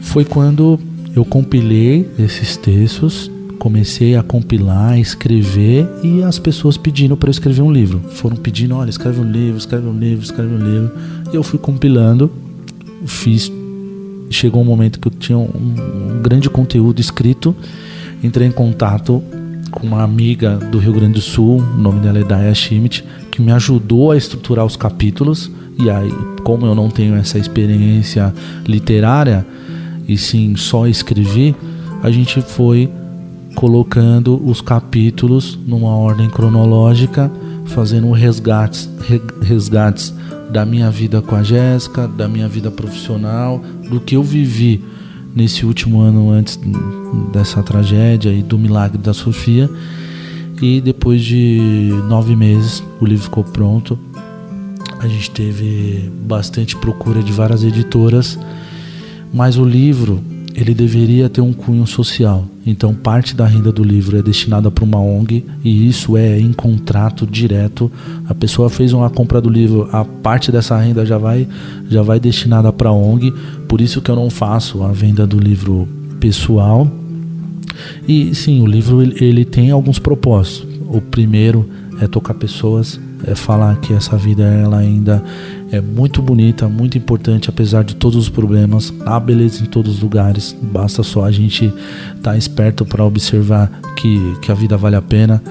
Foi 0.00 0.24
quando 0.24 0.78
eu 1.14 1.24
compilei 1.24 2.08
esses 2.18 2.56
textos, 2.56 3.30
comecei 3.58 4.16
a 4.16 4.22
compilar, 4.22 4.98
escrever 4.98 5.86
e 6.02 6.22
as 6.22 6.38
pessoas 6.38 6.76
pedindo 6.76 7.16
para 7.16 7.28
eu 7.28 7.32
escrever 7.32 7.62
um 7.62 7.72
livro. 7.72 8.00
Foram 8.12 8.36
pedindo, 8.36 8.74
olha, 8.74 8.90
escreve 8.90 9.20
um 9.20 9.30
livro, 9.30 9.58
escreve 9.58 9.86
um 9.86 9.98
livro, 9.98 10.24
escreve 10.24 10.54
um 10.54 10.58
livro. 10.58 10.92
E 11.32 11.36
eu 11.36 11.42
fui 11.42 11.58
compilando, 11.58 12.30
fiz 13.06 13.52
chegou 14.32 14.62
um 14.62 14.64
momento 14.64 14.98
que 14.98 15.08
eu 15.08 15.12
tinha 15.12 15.38
um, 15.38 15.48
um 15.48 16.22
grande 16.22 16.48
conteúdo 16.48 17.00
escrito, 17.00 17.54
entrei 18.22 18.46
em 18.46 18.52
contato 18.52 19.22
com 19.70 19.86
uma 19.86 20.02
amiga 20.02 20.56
do 20.56 20.78
Rio 20.78 20.92
Grande 20.92 21.14
do 21.14 21.20
Sul, 21.20 21.58
o 21.58 21.78
nome 21.78 22.00
dela 22.00 22.18
é 22.18 22.24
Daya 22.24 22.54
Schmidt, 22.54 23.04
que 23.30 23.40
me 23.40 23.50
ajudou 23.52 24.12
a 24.12 24.16
estruturar 24.16 24.66
os 24.66 24.76
capítulos. 24.76 25.50
E 25.78 25.88
aí, 25.88 26.12
como 26.44 26.66
eu 26.66 26.74
não 26.74 26.90
tenho 26.90 27.16
essa 27.16 27.38
experiência 27.38 28.32
literária, 28.66 29.46
e 30.06 30.18
sim 30.18 30.54
só 30.56 30.86
escrevi, 30.86 31.56
a 32.02 32.10
gente 32.10 32.42
foi 32.42 32.90
colocando 33.54 34.40
os 34.46 34.60
capítulos 34.60 35.58
numa 35.66 35.96
ordem 35.96 36.28
cronológica, 36.28 37.30
fazendo 37.66 38.10
resgates, 38.12 38.88
resgates 39.42 40.12
da 40.52 40.66
minha 40.66 40.90
vida 40.90 41.22
com 41.22 41.34
a 41.34 41.42
Jéssica, 41.42 42.06
da 42.06 42.28
minha 42.28 42.46
vida 42.46 42.70
profissional, 42.70 43.58
do 43.88 43.98
que 43.98 44.16
eu 44.16 44.22
vivi 44.22 44.84
nesse 45.34 45.64
último 45.64 46.00
ano 46.00 46.30
antes 46.30 46.60
dessa 47.32 47.62
tragédia 47.62 48.30
e 48.30 48.42
do 48.42 48.58
milagre 48.58 48.98
da 48.98 49.14
Sofia. 49.14 49.70
E 50.60 50.80
depois 50.80 51.24
de 51.24 51.90
nove 52.06 52.36
meses 52.36 52.84
o 53.00 53.06
livro 53.06 53.24
ficou 53.24 53.42
pronto. 53.42 53.98
A 55.00 55.08
gente 55.08 55.30
teve 55.30 56.12
bastante 56.26 56.76
procura 56.76 57.22
de 57.22 57.32
várias 57.32 57.64
editoras, 57.64 58.38
mas 59.32 59.56
o 59.56 59.64
livro 59.64 60.22
ele 60.62 60.74
deveria 60.74 61.28
ter 61.28 61.40
um 61.40 61.52
cunho 61.52 61.86
social. 61.86 62.46
Então, 62.64 62.94
parte 62.94 63.34
da 63.34 63.44
renda 63.44 63.72
do 63.72 63.82
livro 63.82 64.16
é 64.16 64.22
destinada 64.22 64.70
para 64.70 64.84
uma 64.84 65.00
ONG 65.00 65.44
e 65.64 65.88
isso 65.88 66.16
é 66.16 66.38
em 66.38 66.52
contrato 66.52 67.26
direto. 67.26 67.90
A 68.28 68.34
pessoa 68.34 68.70
fez 68.70 68.92
uma 68.92 69.10
compra 69.10 69.40
do 69.40 69.50
livro, 69.50 69.88
a 69.92 70.04
parte 70.04 70.52
dessa 70.52 70.78
renda 70.78 71.04
já 71.04 71.18
vai 71.18 71.48
já 71.90 72.02
vai 72.02 72.20
destinada 72.20 72.72
para 72.72 72.90
a 72.90 72.92
ONG. 72.92 73.32
Por 73.66 73.80
isso 73.80 74.00
que 74.00 74.10
eu 74.10 74.16
não 74.16 74.30
faço 74.30 74.82
a 74.82 74.92
venda 74.92 75.26
do 75.26 75.38
livro 75.38 75.88
pessoal. 76.20 76.88
E 78.06 78.32
sim, 78.34 78.62
o 78.62 78.66
livro 78.66 79.02
ele, 79.02 79.44
tem 79.44 79.70
alguns 79.70 79.98
propósitos. 79.98 80.64
O 80.88 81.00
primeiro 81.00 81.68
é 82.00 82.06
tocar 82.06 82.34
pessoas, 82.34 83.00
é 83.26 83.34
falar 83.34 83.76
que 83.80 83.92
essa 83.92 84.16
vida 84.16 84.44
ela 84.44 84.78
ainda 84.78 85.22
é 85.72 85.80
muito 85.80 86.20
bonita, 86.20 86.68
muito 86.68 86.98
importante, 86.98 87.48
apesar 87.48 87.82
de 87.82 87.96
todos 87.96 88.16
os 88.16 88.28
problemas. 88.28 88.92
Há 89.06 89.18
beleza 89.18 89.62
em 89.62 89.66
todos 89.66 89.96
os 89.96 90.02
lugares, 90.02 90.54
basta 90.60 91.02
só 91.02 91.24
a 91.24 91.32
gente 91.32 91.64
estar 91.64 92.32
tá 92.32 92.36
esperto 92.36 92.84
para 92.84 93.02
observar 93.02 93.70
que, 93.96 94.36
que 94.42 94.52
a 94.52 94.54
vida 94.54 94.76
vale 94.76 94.96
a 94.96 95.02
pena. 95.02 95.42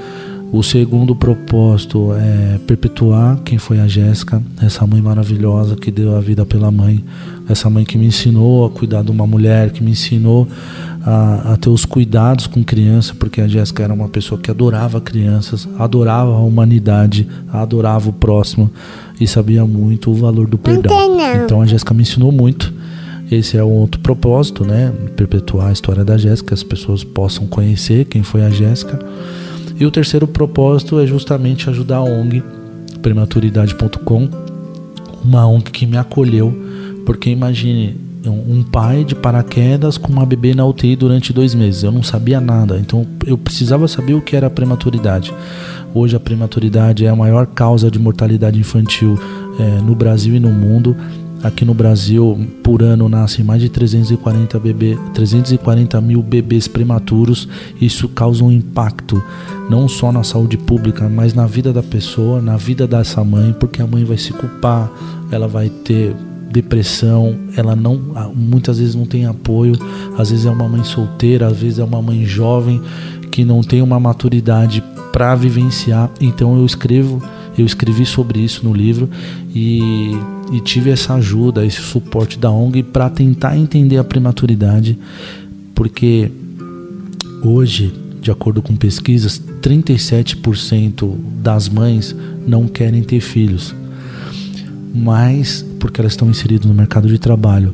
O 0.53 0.61
segundo 0.61 1.15
propósito 1.15 2.13
é 2.13 2.59
perpetuar 2.67 3.39
quem 3.43 3.57
foi 3.57 3.79
a 3.79 3.87
Jéssica, 3.87 4.43
essa 4.61 4.85
mãe 4.85 5.01
maravilhosa 5.01 5.75
que 5.75 5.89
deu 5.89 6.15
a 6.15 6.19
vida 6.19 6.45
pela 6.45 6.69
mãe, 6.69 7.03
essa 7.49 7.69
mãe 7.69 7.83
que 7.83 7.97
me 7.97 8.05
ensinou 8.05 8.65
a 8.65 8.69
cuidar 8.69 9.01
de 9.01 9.09
uma 9.09 9.25
mulher, 9.25 9.71
que 9.71 9.81
me 9.81 9.91
ensinou 9.91 10.47
a, 11.03 11.53
a 11.53 11.57
ter 11.57 11.69
os 11.69 11.85
cuidados 11.85 12.47
com 12.47 12.63
criança, 12.63 13.15
porque 13.17 13.41
a 13.41 13.47
Jéssica 13.47 13.81
era 13.81 13.93
uma 13.93 14.09
pessoa 14.09 14.39
que 14.39 14.51
adorava 14.51 15.01
crianças, 15.01 15.67
adorava 15.79 16.31
a 16.31 16.39
humanidade, 16.39 17.27
adorava 17.51 18.09
o 18.09 18.13
próximo 18.13 18.69
e 19.21 19.27
sabia 19.27 19.63
muito 19.65 20.09
o 20.09 20.15
valor 20.15 20.47
do 20.47 20.57
perdão. 20.57 20.91
Então 21.45 21.61
a 21.61 21.65
Jéssica 21.67 21.93
me 21.93 22.01
ensinou 22.01 22.31
muito. 22.31 22.73
Esse 23.31 23.55
é 23.55 23.63
um 23.63 23.69
outro 23.69 24.01
propósito, 24.01 24.65
né? 24.65 24.91
Perpetuar 25.15 25.67
a 25.67 25.71
história 25.71 26.03
da 26.03 26.17
Jéssica, 26.17 26.47
que 26.47 26.53
as 26.55 26.63
pessoas 26.63 27.03
possam 27.03 27.45
conhecer 27.45 28.05
quem 28.05 28.23
foi 28.23 28.43
a 28.43 28.49
Jéssica. 28.49 28.99
E 29.79 29.85
o 29.85 29.91
terceiro 29.91 30.27
propósito 30.27 30.99
é 30.99 31.05
justamente 31.05 31.69
ajudar 31.69 31.97
a 31.97 32.03
ONG, 32.03 32.43
prematuridade.com, 33.01 34.27
uma 35.23 35.47
ONG 35.47 35.69
que 35.71 35.85
me 35.85 35.97
acolheu, 35.97 36.51
porque 37.05 37.29
imagine, 37.29 37.95
um 38.25 38.63
pai 38.63 39.03
de 39.03 39.15
paraquedas 39.15 39.97
com 39.97 40.11
uma 40.11 40.25
bebê 40.25 40.53
na 40.53 40.65
UTI 40.65 40.95
durante 40.95 41.31
dois 41.31 41.53
meses. 41.55 41.83
Eu 41.83 41.91
não 41.91 42.03
sabia 42.03 42.41
nada, 42.41 42.77
então 42.79 43.05
eu 43.25 43.37
precisava 43.37 43.87
saber 43.87 44.15
o 44.15 44.21
que 44.21 44.35
era 44.35 44.47
a 44.47 44.49
prematuridade. 44.49 45.33
Hoje 45.93 46.15
a 46.15 46.19
prematuridade 46.19 47.05
é 47.05 47.09
a 47.09 47.15
maior 47.15 47.45
causa 47.45 47.91
de 47.91 47.99
mortalidade 47.99 48.57
infantil 48.57 49.19
é, 49.59 49.81
no 49.81 49.93
Brasil 49.93 50.35
e 50.35 50.39
no 50.39 50.49
mundo. 50.49 50.95
Aqui 51.43 51.65
no 51.65 51.73
Brasil, 51.73 52.47
por 52.63 52.83
ano, 52.83 53.09
nascem 53.09 53.43
mais 53.43 53.61
de 53.61 53.67
340, 53.67 54.59
bebê, 54.59 54.97
340 55.13 55.99
mil 55.99 56.21
bebês 56.21 56.67
prematuros. 56.67 57.49
Isso 57.81 58.07
causa 58.07 58.43
um 58.43 58.51
impacto 58.51 59.21
não 59.69 59.87
só 59.87 60.11
na 60.11 60.23
saúde 60.23 60.55
pública, 60.55 61.09
mas 61.09 61.33
na 61.33 61.45
vida 61.45 61.73
da 61.73 61.83
pessoa, 61.83 62.41
na 62.41 62.57
vida 62.57 62.87
dessa 62.87 63.23
mãe, 63.23 63.53
porque 63.59 63.81
a 63.81 63.87
mãe 63.87 64.05
vai 64.05 64.17
se 64.17 64.31
culpar, 64.31 64.89
ela 65.31 65.47
vai 65.47 65.69
ter 65.69 66.15
depressão, 66.51 67.35
ela 67.55 67.75
não 67.75 67.99
muitas 68.35 68.77
vezes 68.77 68.93
não 68.93 69.05
tem 69.05 69.25
apoio, 69.25 69.73
às 70.17 70.29
vezes 70.29 70.45
é 70.45 70.49
uma 70.49 70.67
mãe 70.67 70.83
solteira, 70.83 71.47
às 71.47 71.57
vezes 71.57 71.79
é 71.79 71.83
uma 71.83 72.01
mãe 72.01 72.25
jovem 72.25 72.81
que 73.31 73.45
não 73.45 73.61
tem 73.61 73.81
uma 73.81 73.99
maturidade 73.99 74.83
para 75.11 75.33
vivenciar. 75.35 76.11
Então 76.19 76.57
eu 76.57 76.65
escrevo, 76.65 77.21
eu 77.57 77.65
escrevi 77.65 78.05
sobre 78.05 78.39
isso 78.39 78.63
no 78.63 78.73
livro 78.73 79.09
e, 79.55 80.11
e 80.51 80.59
tive 80.59 80.89
essa 80.89 81.15
ajuda, 81.15 81.65
esse 81.65 81.81
suporte 81.81 82.37
da 82.37 82.51
ONG 82.51 82.83
para 82.83 83.09
tentar 83.09 83.57
entender 83.57 83.97
a 83.97 84.03
prematuridade, 84.03 84.97
porque 85.73 86.31
hoje, 87.41 87.93
de 88.21 88.29
acordo 88.29 88.61
com 88.61 88.75
pesquisas, 88.75 89.41
37% 89.61 91.15
das 91.41 91.69
mães 91.69 92.15
não 92.45 92.67
querem 92.67 93.01
ter 93.01 93.21
filhos 93.21 93.73
mas 94.93 95.65
porque 95.79 96.01
elas 96.01 96.13
estão 96.13 96.29
inseridas 96.29 96.65
no 96.65 96.73
mercado 96.73 97.07
de 97.07 97.17
trabalho. 97.17 97.73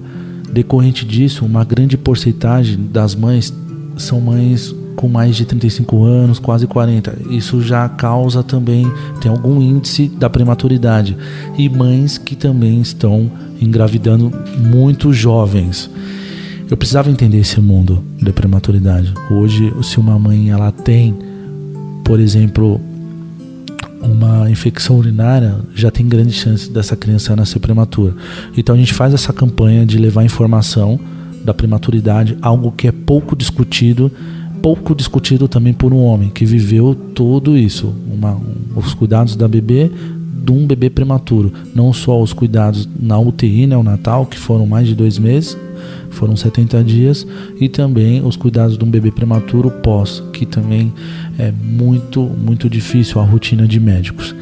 Decorrente 0.52 1.06
disso, 1.06 1.46
uma 1.46 1.64
grande 1.64 1.98
porcentagem 1.98 2.80
das 2.92 3.16
mães 3.16 3.54
são 3.98 4.22
mães 4.22 4.74
com 4.98 5.08
mais 5.08 5.36
de 5.36 5.46
35 5.46 6.04
anos, 6.04 6.40
quase 6.40 6.66
40. 6.66 7.18
Isso 7.30 7.62
já 7.62 7.88
causa 7.88 8.44
também, 8.44 8.92
tem 9.22 9.32
algum 9.32 9.62
índice 9.62 10.10
da 10.10 10.28
prematuridade. 10.28 11.16
E 11.56 11.70
mães 11.70 12.18
que 12.18 12.36
também 12.36 12.82
estão 12.82 13.32
engravidando 13.62 14.34
muito 14.58 15.14
jovens. 15.14 15.90
Eu 16.70 16.76
precisava 16.76 17.12
entender 17.12 17.38
esse 17.38 17.62
mundo 17.62 18.04
da 18.22 18.34
prematuridade. 18.34 19.14
Hoje, 19.30 19.72
se 19.84 20.00
uma 20.00 20.18
mãe 20.18 20.50
ela 20.50 20.72
tem, 20.72 21.16
por 22.04 22.20
exemplo, 22.20 22.82
uma 24.02 24.50
infecção 24.50 24.98
urinária, 24.98 25.56
já 25.76 25.92
tem 25.92 26.08
grande 26.08 26.34
chance 26.34 26.70
dessa 26.70 26.96
criança 26.96 27.36
nascer 27.36 27.60
prematura. 27.60 28.16
Então 28.58 28.74
a 28.74 28.78
gente 28.78 28.96
faz 28.96 29.14
essa 29.14 29.32
campanha 29.32 29.86
de 29.86 30.00
levar 30.00 30.26
informação 30.26 31.00
da 31.46 31.54
prematuridade, 31.54 32.36
algo 32.42 32.72
que 32.72 32.88
é 32.88 32.92
pouco 32.92 33.36
discutido, 33.36 34.12
pouco 34.68 34.94
discutido 34.94 35.48
também 35.48 35.72
por 35.72 35.94
um 35.94 36.04
homem 36.04 36.30
que 36.30 36.46
viveu 36.46 36.94
tudo 36.94 37.58
isso, 37.58 37.96
uma, 38.12 38.34
um, 38.34 38.44
os 38.76 38.94
cuidados 38.94 39.34
da 39.34 39.48
bebê 39.48 39.90
de 40.44 40.52
um 40.52 40.68
bebê 40.68 40.90
prematuro, 40.90 41.54
não 41.74 41.94
só 41.94 42.22
os 42.22 42.34
cuidados 42.34 42.86
na 43.00 43.18
UTI 43.18 43.66
neonatal, 43.66 44.26
que 44.26 44.38
foram 44.38 44.68
mais 44.68 44.86
de 44.86 44.94
dois 44.94 45.18
meses, 45.18 45.58
foram 46.10 46.36
70 46.36 46.84
dias, 46.84 47.26
e 47.62 47.70
também 47.70 48.22
os 48.22 48.36
cuidados 48.36 48.78
de 48.78 48.84
um 48.84 48.90
bebê 48.90 49.10
prematuro 49.10 49.72
pós, 49.72 50.22
que 50.34 50.46
também 50.46 50.92
é 51.40 51.50
muito, 51.50 52.22
muito 52.22 52.70
difícil 52.70 53.22
a 53.22 53.24
rotina 53.24 53.66
de 53.66 53.80
médicos. 53.80 54.36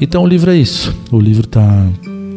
Então 0.00 0.24
o 0.24 0.26
livro 0.26 0.50
é 0.50 0.56
isso. 0.56 0.92
O 1.12 1.20
livro 1.20 1.44
está 1.44 1.88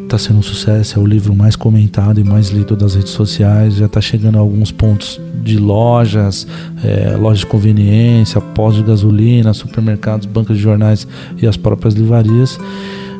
está 0.06 0.18
sendo 0.18 0.38
um 0.38 0.42
sucesso, 0.42 0.98
é 0.98 1.02
o 1.02 1.06
livro 1.06 1.34
mais 1.34 1.56
comentado 1.56 2.20
e 2.20 2.24
mais 2.24 2.48
lido 2.50 2.76
das 2.76 2.94
redes 2.94 3.10
sociais, 3.10 3.74
já 3.74 3.86
está 3.86 4.00
chegando 4.00 4.36
a 4.36 4.40
alguns 4.40 4.70
pontos 4.70 5.20
de 5.42 5.58
lojas, 5.58 6.46
é, 6.82 7.16
lojas 7.16 7.40
de 7.40 7.46
conveniência, 7.46 8.40
postos 8.40 8.82
de 8.82 8.88
gasolina, 8.88 9.52
supermercados, 9.52 10.26
bancas 10.26 10.56
de 10.56 10.62
jornais 10.62 11.06
e 11.40 11.46
as 11.46 11.56
próprias 11.56 11.94
livrarias. 11.94 12.58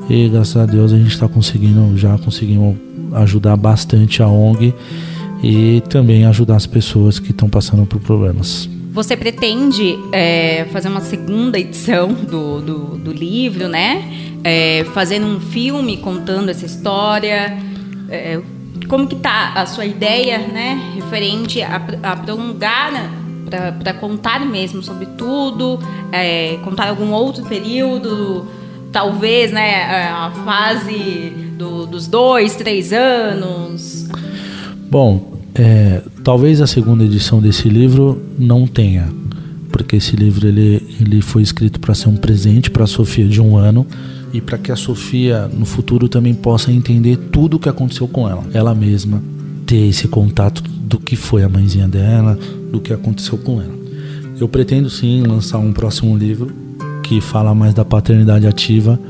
E 0.09 0.29
graças 0.29 0.57
a 0.57 0.65
Deus 0.65 0.93
a 0.93 0.97
gente 0.97 1.11
está 1.11 1.29
conseguindo, 1.29 1.97
já 1.97 2.17
conseguimos 2.19 2.77
ajudar 3.13 3.57
bastante 3.57 4.23
a 4.23 4.29
ONG 4.29 4.73
e 5.43 5.83
também 5.89 6.25
ajudar 6.25 6.57
as 6.57 6.67
pessoas 6.67 7.19
que 7.19 7.33
estão 7.33 7.49
passando 7.49 7.85
por 7.85 8.01
problemas. 8.01 8.69
Você 8.97 9.15
pretende 9.15 9.99
é, 10.11 10.65
fazer 10.73 10.89
uma 10.89 11.03
segunda 11.03 11.59
edição 11.59 12.15
do, 12.15 12.63
do, 12.63 12.79
do 12.97 13.13
livro, 13.13 13.69
né? 13.69 14.03
É, 14.43 14.87
fazendo 14.95 15.27
um 15.27 15.39
filme 15.39 15.99
contando 15.99 16.49
essa 16.49 16.65
história. 16.65 17.59
É, 18.09 18.41
como 18.89 19.07
que 19.07 19.17
tá 19.17 19.53
a 19.55 19.67
sua 19.67 19.85
ideia, 19.85 20.39
né? 20.39 20.93
Referente 20.95 21.61
a, 21.61 21.77
a 22.03 22.17
prolongar, 22.17 22.91
né? 22.91 23.11
para 23.79 23.93
contar 23.93 24.41
mesmo 24.47 24.83
sobre 24.83 25.05
tudo, 25.05 25.79
é, 26.11 26.59
contar 26.65 26.89
algum 26.89 27.13
outro 27.13 27.45
período, 27.45 28.49
talvez, 28.91 29.53
né? 29.53 30.09
A 30.11 30.31
fase 30.43 31.35
do, 31.59 31.87
dos 31.87 32.07
dois, 32.07 32.57
três 32.57 32.95
anos. 32.95 34.09
Bom, 34.89 35.36
é, 35.59 36.03
talvez 36.23 36.61
a 36.61 36.67
segunda 36.67 37.03
edição 37.03 37.41
desse 37.41 37.69
livro 37.69 38.23
não 38.39 38.67
tenha, 38.67 39.09
porque 39.73 39.97
esse 39.97 40.15
livro 40.15 40.47
ele, 40.47 40.83
ele 41.01 41.23
foi 41.23 41.43
escrito 41.43 41.81
para 41.81 41.95
ser 41.95 42.11
um 42.11 42.17
presente 42.17 42.71
para 42.71 42.85
a 42.85 42.87
Sofia 42.87 43.27
de 43.27 43.41
um 43.41 43.57
ano 43.57 43.87
e 44.35 44.41
para 44.41 44.59
que 44.59 44.71
a 44.71 44.77
Sofia 44.77 45.49
no 45.49 45.65
futuro 45.65 46.09
também 46.09 46.35
possa 46.35 46.71
entender 46.71 47.17
tudo 47.33 47.57
o 47.57 47.59
que 47.59 47.71
aconteceu 47.71 48.07
com 48.07 48.29
ela, 48.29 48.45
ela 48.53 48.75
mesma 48.75 49.23
ter 49.65 49.89
esse 49.89 50.07
contato 50.09 50.63
do 50.63 50.99
que 50.99 51.17
foi 51.17 51.43
a 51.43 51.49
mãezinha 51.49 51.89
dela, 51.89 52.39
do 52.71 52.79
que 52.79 52.93
aconteceu 52.93 53.39
com 53.39 53.61
ela. 53.61 53.75
Eu 54.39 54.47
pretendo 54.47 54.91
sim 54.91 55.23
lançar 55.23 55.59
um 55.59 55.73
próximo 55.73 56.17
livro 56.17 56.53
que 57.03 57.21
fala 57.23 57.55
mais 57.55 57.73
da 57.73 57.85
paternidade 57.85 58.47
ativa, 58.47 59.01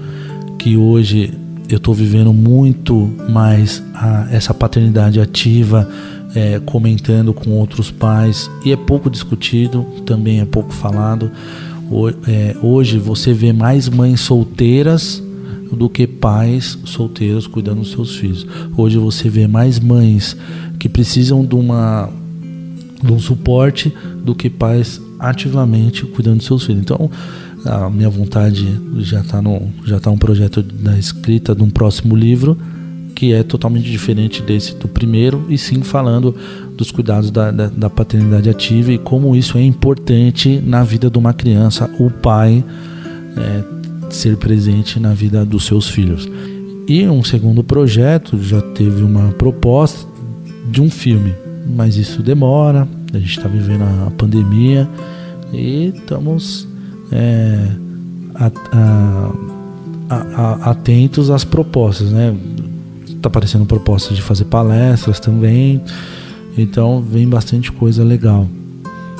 que 0.58 0.76
hoje 0.76 1.34
eu 1.68 1.78
estou 1.78 1.92
vivendo 1.92 2.32
muito 2.32 3.10
mais 3.28 3.82
a, 3.92 4.28
essa 4.30 4.54
paternidade 4.54 5.20
ativa 5.20 5.88
é, 6.36 6.60
comentando 6.60 7.32
com 7.32 7.50
outros 7.52 7.90
pais 7.90 8.50
e 8.62 8.70
é 8.70 8.76
pouco 8.76 9.08
discutido, 9.08 9.86
também 10.04 10.40
é 10.40 10.44
pouco 10.44 10.70
falado. 10.70 11.32
É, 12.28 12.54
hoje 12.62 12.98
você 12.98 13.32
vê 13.32 13.54
mais 13.54 13.88
mães 13.88 14.20
solteiras 14.20 15.22
do 15.72 15.88
que 15.88 16.06
pais 16.06 16.78
solteiros 16.84 17.46
cuidando 17.46 17.80
dos 17.80 17.92
seus 17.92 18.16
filhos. 18.16 18.46
Hoje 18.76 18.98
você 18.98 19.30
vê 19.30 19.46
mais 19.46 19.80
mães 19.80 20.36
que 20.78 20.90
precisam 20.90 21.42
de, 21.42 21.54
uma, 21.54 22.10
de 23.02 23.12
um 23.12 23.18
suporte 23.18 23.92
do 24.22 24.34
que 24.34 24.50
pais 24.50 25.00
ativamente 25.18 26.04
cuidando 26.04 26.38
dos 26.38 26.46
seus 26.46 26.66
filhos. 26.66 26.82
Então, 26.82 27.10
a 27.64 27.88
minha 27.88 28.10
vontade 28.10 28.78
já 28.98 29.20
está 29.20 29.42
já 29.84 29.98
tá 29.98 30.10
um 30.10 30.18
projeto 30.18 30.62
da 30.62 30.98
escrita 30.98 31.54
de 31.54 31.62
um 31.62 31.70
próximo 31.70 32.14
livro 32.14 32.58
que 33.16 33.32
é 33.32 33.42
totalmente 33.42 33.90
diferente 33.90 34.42
desse 34.42 34.76
do 34.76 34.86
primeiro, 34.86 35.46
e 35.48 35.56
sim 35.56 35.82
falando 35.82 36.36
dos 36.76 36.92
cuidados 36.92 37.30
da, 37.30 37.50
da, 37.50 37.66
da 37.68 37.88
paternidade 37.88 38.50
ativa 38.50 38.92
e 38.92 38.98
como 38.98 39.34
isso 39.34 39.56
é 39.56 39.62
importante 39.62 40.62
na 40.64 40.84
vida 40.84 41.08
de 41.08 41.16
uma 41.16 41.32
criança, 41.32 41.90
o 41.98 42.10
pai 42.10 42.62
é, 43.38 43.64
ser 44.10 44.36
presente 44.36 45.00
na 45.00 45.14
vida 45.14 45.46
dos 45.46 45.64
seus 45.64 45.88
filhos. 45.88 46.28
E 46.86 47.08
um 47.08 47.24
segundo 47.24 47.64
projeto 47.64 48.38
já 48.40 48.60
teve 48.60 49.02
uma 49.02 49.32
proposta 49.32 50.06
de 50.70 50.82
um 50.82 50.90
filme, 50.90 51.32
mas 51.74 51.96
isso 51.96 52.22
demora, 52.22 52.86
a 53.14 53.18
gente 53.18 53.30
está 53.30 53.48
vivendo 53.48 53.82
a 54.06 54.10
pandemia 54.10 54.86
e 55.54 55.92
estamos 55.96 56.68
é, 57.10 57.66
a, 58.34 58.50
a, 60.10 60.16
a, 60.16 60.70
atentos 60.70 61.30
às 61.30 61.44
propostas, 61.44 62.12
né? 62.12 62.36
Tá 63.26 63.28
aparecendo 63.28 63.66
propostas 63.66 64.16
de 64.16 64.22
fazer 64.22 64.44
palestras 64.46 65.20
também. 65.20 65.82
Então 66.56 67.02
vem 67.02 67.28
bastante 67.28 67.70
coisa 67.70 68.02
legal. 68.02 68.48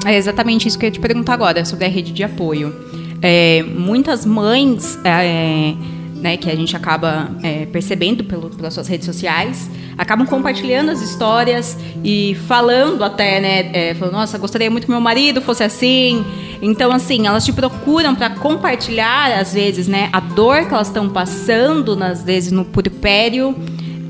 É 0.04 0.16
exatamente 0.16 0.68
isso 0.68 0.78
que 0.78 0.84
eu 0.84 0.88
ia 0.88 0.92
te 0.92 1.00
perguntar 1.00 1.34
agora, 1.34 1.64
sobre 1.64 1.84
a 1.84 1.88
rede 1.88 2.12
de 2.12 2.22
apoio. 2.22 2.74
É, 3.20 3.62
muitas 3.62 4.24
mães, 4.24 4.98
é, 5.04 5.74
né, 6.14 6.36
que 6.36 6.48
a 6.48 6.54
gente 6.54 6.76
acaba 6.76 7.30
é, 7.42 7.66
percebendo 7.66 8.22
pelo, 8.24 8.50
pelas 8.50 8.74
suas 8.74 8.86
redes 8.86 9.06
sociais, 9.06 9.68
acabam 9.98 10.26
compartilhando 10.26 10.90
as 10.90 11.00
histórias 11.02 11.76
e 12.04 12.36
falando 12.46 13.02
até, 13.02 13.40
né, 13.40 13.70
é, 13.72 13.94
falando, 13.94 14.14
nossa, 14.14 14.38
gostaria 14.38 14.70
muito 14.70 14.84
que 14.84 14.90
meu 14.90 15.00
marido 15.00 15.40
fosse 15.40 15.64
assim. 15.64 16.24
Então, 16.62 16.92
assim, 16.92 17.26
elas 17.26 17.44
te 17.44 17.52
procuram 17.52 18.14
para 18.14 18.30
compartilhar, 18.30 19.32
às 19.38 19.54
vezes, 19.54 19.88
né, 19.88 20.08
a 20.12 20.20
dor 20.20 20.66
que 20.66 20.74
elas 20.74 20.86
estão 20.86 21.08
passando, 21.08 22.02
às 22.02 22.22
vezes, 22.22 22.52
no 22.52 22.64
purpério 22.64 23.54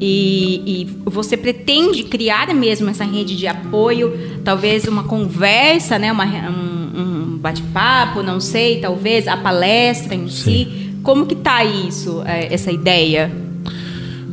e, 0.01 0.63
e, 0.67 0.85
você 1.05 1.37
pretende 1.37 2.05
criar 2.05 2.53
mesmo 2.55 2.89
essa 2.91 3.05
rede 3.05 3.37
de 3.37 3.47
apoio, 3.47 4.13
talvez 4.45 4.87
uma 4.87 5.05
conversa, 5.05 5.99
né, 5.99 6.13
uma, 6.13 6.25
um, 6.25 7.01
um 7.01 7.39
bate-papo, 7.39 8.23
não 8.23 8.41
sei, 8.41 8.81
talvez 8.81 9.27
a 9.27 9.37
palestra 9.37 10.15
em 10.15 10.29
Sim. 10.29 10.43
si. 10.43 10.91
Como 11.03 11.27
que 11.27 11.35
tá 11.35 11.65
isso, 11.65 12.23
é, 12.27 12.53
essa 12.53 12.73
ideia? 12.73 13.31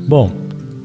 Bom, 0.08 0.32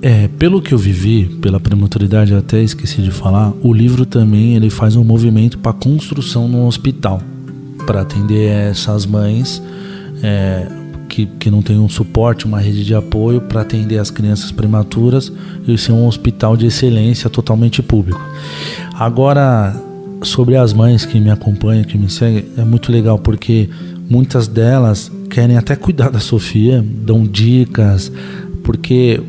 é, 0.00 0.28
pelo 0.38 0.62
que 0.62 0.72
eu 0.72 0.78
vivi, 0.78 1.24
pela 1.40 1.58
prematuridade, 1.58 2.34
até 2.34 2.62
esqueci 2.62 3.02
de 3.02 3.10
falar, 3.10 3.52
o 3.62 3.72
livro 3.72 4.06
também 4.06 4.54
ele 4.54 4.70
faz 4.70 4.94
um 4.94 5.02
movimento 5.02 5.58
para 5.58 5.72
construção 5.72 6.46
no 6.46 6.66
hospital 6.66 7.20
para 7.84 8.02
atender 8.02 8.48
essas 8.48 9.06
mães. 9.06 9.62
É, 10.22 10.77
que, 11.08 11.26
que 11.26 11.50
não 11.50 11.62
tem 11.62 11.78
um 11.78 11.88
suporte, 11.88 12.44
uma 12.44 12.60
rede 12.60 12.84
de 12.84 12.94
apoio 12.94 13.40
para 13.40 13.62
atender 13.62 13.98
as 13.98 14.10
crianças 14.10 14.52
prematuras 14.52 15.32
e 15.66 15.76
ser 15.78 15.92
um 15.92 16.06
hospital 16.06 16.56
de 16.56 16.66
excelência 16.66 17.30
totalmente 17.30 17.82
público. 17.82 18.20
Agora, 18.94 19.74
sobre 20.22 20.56
as 20.56 20.72
mães 20.72 21.04
que 21.04 21.18
me 21.18 21.30
acompanham, 21.30 21.84
que 21.84 21.96
me 21.96 22.10
seguem, 22.10 22.44
é 22.56 22.64
muito 22.64 22.92
legal 22.92 23.18
porque 23.18 23.68
muitas 24.08 24.46
delas 24.46 25.10
querem 25.30 25.56
até 25.56 25.76
cuidar 25.76 26.10
da 26.10 26.20
Sofia, 26.20 26.84
dão 27.04 27.24
dicas, 27.24 28.10
porque 28.62 29.20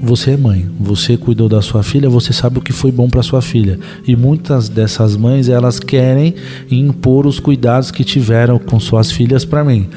você 0.00 0.32
é 0.32 0.36
mãe, 0.36 0.68
você 0.78 1.16
cuidou 1.16 1.48
da 1.48 1.60
sua 1.60 1.82
filha, 1.82 2.08
você 2.08 2.32
sabe 2.32 2.58
o 2.58 2.62
que 2.62 2.72
foi 2.72 2.92
bom 2.92 3.08
para 3.08 3.22
sua 3.22 3.42
filha. 3.42 3.78
E 4.06 4.14
muitas 4.14 4.68
dessas 4.68 5.16
mães, 5.16 5.48
elas 5.48 5.80
querem 5.80 6.34
impor 6.70 7.26
os 7.26 7.40
cuidados 7.40 7.90
que 7.90 8.04
tiveram 8.04 8.58
com 8.58 8.78
suas 8.78 9.10
filhas 9.10 9.44
para 9.44 9.64
mim. 9.64 9.88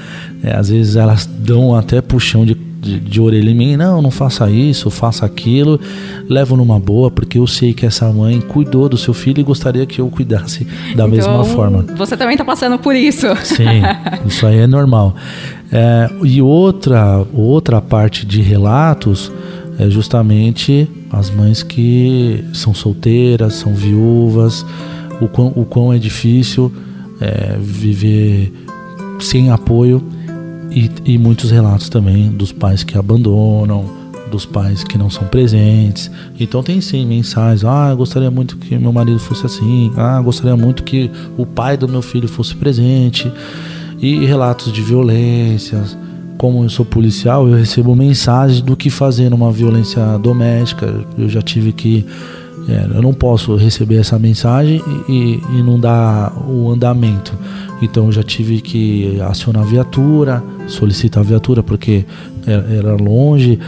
É, 0.44 0.56
às 0.56 0.70
vezes 0.70 0.96
elas 0.96 1.26
dão 1.26 1.76
até 1.76 2.02
puxão 2.02 2.46
de, 2.46 2.56
de, 2.56 3.00
de, 3.00 3.22
orelha 3.22 3.52
em 3.52 3.56
mim, 3.56 3.78
não, 3.78 4.02
não 4.02 4.10
faça 4.10 4.50
isso, 4.50 4.90
faça 4.90 5.24
aquilo, 5.24 5.80
levo 6.28 6.58
numa 6.58 6.80
boa, 6.80 7.12
porque 7.12 7.38
eu 7.38 7.46
sei 7.46 7.74
que 7.74 7.86
essa 7.86 8.12
mãe 8.12 8.42
cuidou 8.42 8.90
do 8.90 8.98
seu 8.98 9.14
filho 9.14 9.40
e 9.40 9.44
gostaria 9.44 9.86
que 9.86 10.02
eu 10.02 10.10
cuidasse 10.10 10.64
da 10.64 10.92
então, 10.94 11.08
mesma 11.08 11.44
forma. 11.44 11.86
Você 11.96 12.18
também 12.18 12.34
está 12.34 12.44
passando 12.44 12.80
por 12.80 12.96
isso. 12.96 13.28
Sim, 13.44 13.84
isso 14.26 14.48
aí 14.48 14.58
é 14.58 14.68
normal. 14.68 15.16
É, 15.72 16.10
e 16.24 16.42
outra, 16.42 17.24
outra 17.34 17.80
parte 17.80 18.26
de 18.26 18.42
relatos 18.42 19.32
é 19.82 19.90
justamente 19.90 20.88
as 21.10 21.32
mães 21.32 21.64
que 21.64 22.46
são 22.54 22.72
solteiras, 22.72 23.56
são 23.56 23.74
viúvas, 23.74 24.64
o 25.20 25.28
quão, 25.28 25.48
o 25.56 25.66
quão 25.66 25.92
é 25.92 25.98
difícil 25.98 26.72
é, 27.20 27.58
viver 27.60 28.54
sem 29.20 29.50
apoio 29.50 30.04
e, 30.70 30.90
e 31.04 31.18
muitos 31.18 31.50
relatos 31.50 31.90
também 31.90 32.30
dos 32.30 32.52
pais 32.52 32.84
que 32.84 32.96
abandonam, 32.96 33.86
dos 34.30 34.46
pais 34.46 34.84
que 34.84 35.00
não 35.00 35.10
são 35.10 35.28
presentes. 35.28 36.12
Então 36.40 36.62
tem 36.62 36.80
sim 36.80 37.04
mensagens, 37.06 37.66
ah, 37.66 37.94
gostaria 37.96 38.30
muito 38.30 38.58
que 38.58 38.78
meu 38.78 38.94
marido 38.94 39.20
fosse 39.20 39.48
assim, 39.48 39.92
ah, 39.98 40.22
gostaria 40.22 40.56
muito 40.56 40.84
que 40.84 41.10
o 41.38 41.46
pai 41.46 41.76
do 41.76 41.88
meu 41.88 42.04
filho 42.04 42.28
fosse 42.28 42.56
presente. 42.56 43.32
E 44.00 44.26
relatos 44.26 44.72
de 44.72 44.82
violências, 44.82 45.98
como 46.42 46.64
eu 46.64 46.70
sou 46.70 46.84
policial, 46.84 47.48
eu 47.48 47.56
recebo 47.56 47.96
mensagens 47.96 48.62
do 48.62 48.76
que 48.76 48.90
fazer 48.90 49.30
numa 49.30 49.52
violência 49.52 50.18
doméstica. 50.18 50.92
Eu 51.16 51.30
já 51.30 51.40
tive 51.40 51.72
que. 51.72 52.04
É, 52.68 52.98
eu 52.98 53.02
não 53.04 53.14
posso 53.14 53.56
receber 53.56 53.98
essa 53.98 54.18
mensagem 54.18 54.82
e, 55.08 55.40
e 55.54 55.62
não 55.62 55.80
dar 55.80 56.34
o 56.50 56.72
andamento. 56.72 57.32
Então 57.80 58.08
eu 58.08 58.12
já 58.12 58.24
tive 58.24 58.60
que 58.60 59.22
acionar 59.22 59.62
a 59.62 59.66
viatura, 59.66 60.44
solicitar 60.66 61.22
a 61.22 61.26
viatura 61.28 61.62
porque 61.62 62.06
era 62.48 62.96
longe, 62.96 63.60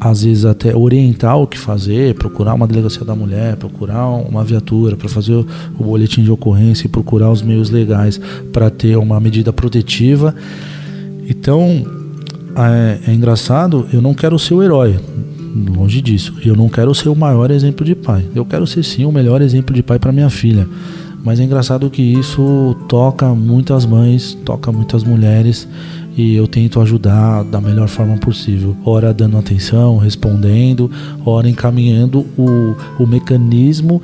às 0.00 0.24
vezes 0.24 0.46
até 0.46 0.74
orientar 0.74 1.38
o 1.38 1.46
que 1.46 1.58
fazer, 1.58 2.14
procurar 2.14 2.54
uma 2.54 2.66
delegacia 2.66 3.04
da 3.04 3.14
mulher, 3.14 3.56
procurar 3.56 4.06
uma 4.08 4.42
viatura 4.42 4.96
para 4.96 5.08
fazer 5.10 5.34
o 5.34 5.84
boletim 5.84 6.22
de 6.22 6.30
ocorrência 6.30 6.86
e 6.86 6.88
procurar 6.88 7.30
os 7.30 7.42
meios 7.42 7.68
legais 7.68 8.18
para 8.54 8.70
ter 8.70 8.96
uma 8.96 9.20
medida 9.20 9.52
protetiva. 9.52 10.34
Então, 11.28 12.05
é, 12.58 13.10
é 13.10 13.14
engraçado, 13.14 13.86
eu 13.92 14.00
não 14.00 14.14
quero 14.14 14.38
ser 14.38 14.54
o 14.54 14.62
herói. 14.62 14.98
Longe 15.76 16.02
disso. 16.02 16.34
Eu 16.44 16.54
não 16.54 16.68
quero 16.68 16.94
ser 16.94 17.08
o 17.08 17.16
maior 17.16 17.50
exemplo 17.50 17.84
de 17.84 17.94
pai. 17.94 18.24
Eu 18.34 18.44
quero 18.44 18.66
ser 18.66 18.82
sim 18.82 19.04
o 19.04 19.12
melhor 19.12 19.40
exemplo 19.40 19.74
de 19.74 19.82
pai 19.82 19.98
para 19.98 20.12
minha 20.12 20.28
filha. 20.28 20.68
Mas 21.24 21.40
é 21.40 21.44
engraçado 21.44 21.90
que 21.90 22.02
isso 22.02 22.76
toca 22.88 23.34
muitas 23.34 23.84
mães, 23.84 24.34
toca 24.44 24.70
muitas 24.70 25.02
mulheres 25.02 25.66
e 26.16 26.34
eu 26.34 26.46
tento 26.46 26.80
ajudar 26.80 27.42
da 27.42 27.60
melhor 27.60 27.88
forma 27.88 28.16
possível. 28.16 28.76
Ora 28.84 29.12
dando 29.12 29.36
atenção, 29.36 29.98
respondendo, 29.98 30.90
ora 31.24 31.48
encaminhando 31.48 32.20
o, 32.38 32.76
o 32.98 33.06
mecanismo 33.06 34.00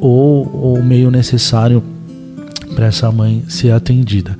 ou 0.00 0.44
o 0.44 0.82
meio 0.82 1.10
necessário 1.10 1.82
para 2.74 2.86
essa 2.86 3.10
mãe 3.12 3.44
ser 3.48 3.70
atendida. 3.70 4.36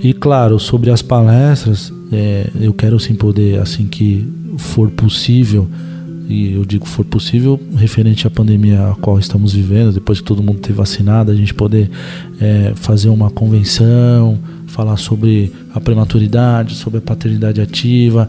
E 0.00 0.12
claro, 0.12 0.58
sobre 0.58 0.90
as 0.90 1.02
palestras, 1.02 1.92
é, 2.12 2.50
eu 2.60 2.72
quero 2.72 2.98
sim 3.00 3.14
poder, 3.14 3.58
assim 3.60 3.86
que 3.86 4.26
for 4.58 4.90
possível, 4.90 5.68
e 6.28 6.54
eu 6.54 6.64
digo 6.64 6.86
for 6.86 7.04
possível, 7.04 7.60
referente 7.76 8.26
à 8.26 8.30
pandemia 8.30 8.90
a 8.90 8.94
qual 8.96 9.18
estamos 9.18 9.52
vivendo, 9.52 9.92
depois 9.92 10.20
que 10.20 10.24
todo 10.24 10.42
mundo 10.42 10.58
ter 10.58 10.72
vacinado, 10.72 11.30
a 11.30 11.34
gente 11.34 11.54
poder 11.54 11.90
é, 12.40 12.72
fazer 12.74 13.08
uma 13.08 13.30
convenção, 13.30 14.38
falar 14.66 14.96
sobre 14.96 15.52
a 15.74 15.80
prematuridade, 15.80 16.74
sobre 16.74 16.98
a 16.98 17.02
paternidade 17.02 17.60
ativa, 17.60 18.28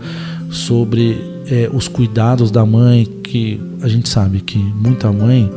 sobre 0.50 1.18
é, 1.50 1.70
os 1.74 1.88
cuidados 1.88 2.52
da 2.52 2.66
mãe, 2.66 3.06
que 3.24 3.60
a 3.82 3.88
gente 3.88 4.10
sabe 4.10 4.42
que 4.42 4.58
muita 4.58 5.12
mãe, 5.12 5.52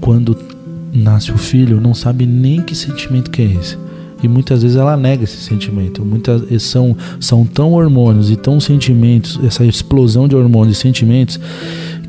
quando 0.00 0.36
nasce 0.92 1.32
o 1.32 1.38
filho, 1.38 1.80
não 1.80 1.94
sabe 1.94 2.26
nem 2.26 2.60
que 2.60 2.74
sentimento 2.74 3.30
que 3.30 3.42
é 3.42 3.46
esse 3.46 3.84
e 4.22 4.28
muitas 4.28 4.62
vezes 4.62 4.76
ela 4.76 4.96
nega 4.96 5.24
esse 5.24 5.38
sentimento. 5.38 6.04
Muitas 6.04 6.62
são 6.62 6.96
são 7.20 7.44
tão 7.44 7.72
hormônios 7.72 8.30
e 8.30 8.36
tão 8.36 8.60
sentimentos, 8.60 9.38
essa 9.44 9.64
explosão 9.64 10.26
de 10.28 10.36
hormônios 10.36 10.78
e 10.78 10.80
sentimentos 10.80 11.38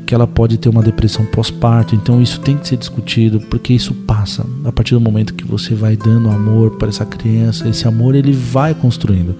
que 0.06 0.14
ela 0.14 0.26
pode 0.26 0.56
ter 0.56 0.68
uma 0.68 0.82
depressão 0.82 1.26
pós-parto. 1.26 1.94
Então 1.94 2.22
isso 2.22 2.40
tem 2.40 2.56
que 2.56 2.68
ser 2.68 2.76
discutido, 2.76 3.40
porque 3.40 3.74
isso 3.74 3.92
passa 3.92 4.46
a 4.64 4.70
partir 4.70 4.94
do 4.94 5.00
momento 5.00 5.34
que 5.34 5.44
você 5.44 5.74
vai 5.74 5.96
dando 5.96 6.30
amor 6.30 6.76
para 6.76 6.88
essa 6.88 7.04
criança, 7.04 7.68
esse 7.68 7.86
amor 7.88 8.14
ele 8.14 8.32
vai 8.32 8.72
construindo. 8.72 9.34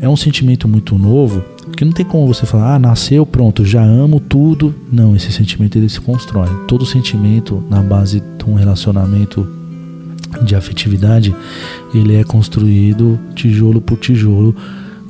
É 0.00 0.08
um 0.08 0.16
sentimento 0.16 0.66
muito 0.66 0.96
novo, 0.96 1.44
que 1.76 1.84
não 1.84 1.92
tem 1.92 2.06
como 2.06 2.26
você 2.26 2.46
falar, 2.46 2.76
ah, 2.76 2.78
nasceu, 2.78 3.26
pronto, 3.26 3.66
já 3.66 3.82
amo 3.82 4.18
tudo. 4.18 4.74
Não, 4.90 5.14
esse 5.14 5.30
sentimento 5.30 5.76
ele 5.76 5.90
se 5.90 6.00
constrói. 6.00 6.48
Todo 6.66 6.86
sentimento 6.86 7.62
na 7.68 7.82
base 7.82 8.20
de 8.20 8.44
um 8.50 8.54
relacionamento 8.54 9.46
de 10.42 10.54
afetividade, 10.54 11.34
ele 11.94 12.16
é 12.16 12.24
construído 12.24 13.18
tijolo 13.34 13.80
por 13.80 13.98
tijolo. 13.98 14.54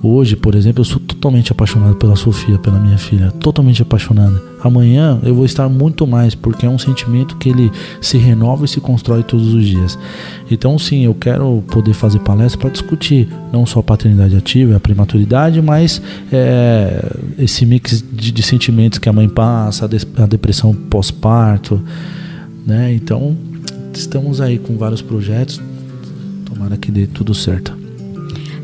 Hoje, 0.03 0.35
por 0.35 0.55
exemplo, 0.55 0.81
eu 0.81 0.85
sou 0.85 0.99
totalmente 0.99 1.53
apaixonado 1.53 1.95
pela 1.97 2.17
Sofia, 2.17 2.59
pela 2.59 2.79
minha 2.79 2.97
filha, 2.97 3.31
totalmente 3.33 3.83
apaixonada. 3.83 4.43
Amanhã 4.65 5.19
eu 5.23 5.35
vou 5.35 5.45
estar 5.45 5.69
muito 5.69 6.07
mais, 6.07 6.35
porque 6.35 6.65
é 6.65 6.69
um 6.71 6.79
sentimento 6.79 7.37
que 7.37 7.51
ele 7.51 7.71
se 8.01 8.17
renova 8.17 8.65
e 8.65 8.69
se 8.69 8.81
constrói 8.81 9.23
todos 9.23 9.53
os 9.53 9.63
dias. 9.63 9.99
Então, 10.51 10.79
sim, 10.79 11.05
eu 11.05 11.15
quero 11.15 11.63
poder 11.71 11.93
fazer 11.93 12.19
palestra 12.21 12.59
para 12.59 12.71
discutir 12.71 13.29
não 13.53 13.67
só 13.67 13.81
a 13.81 13.83
paternidade 13.83 14.35
ativa, 14.35 14.75
a 14.75 14.81
prematuridade, 14.81 15.61
mas 15.61 16.01
é, 16.33 17.17
esse 17.39 17.67
mix 17.67 18.03
de, 18.11 18.33
de, 18.33 18.43
sentimentos 18.43 18.99
que 18.99 19.09
a 19.09 19.13
mãe 19.13 19.29
passa, 19.29 19.85
a, 19.85 19.89
de, 19.89 19.99
a 20.17 20.25
depressão 20.25 20.75
pós-parto, 20.75 21.79
né? 22.67 22.95
Então, 22.95 23.37
estamos 23.99 24.41
aí 24.41 24.59
com 24.59 24.77
vários 24.77 25.03
projetos. 25.03 25.61
Tomara 26.45 26.77
que 26.77 26.91
dê 26.91 27.07
tudo 27.07 27.35
certo. 27.35 27.79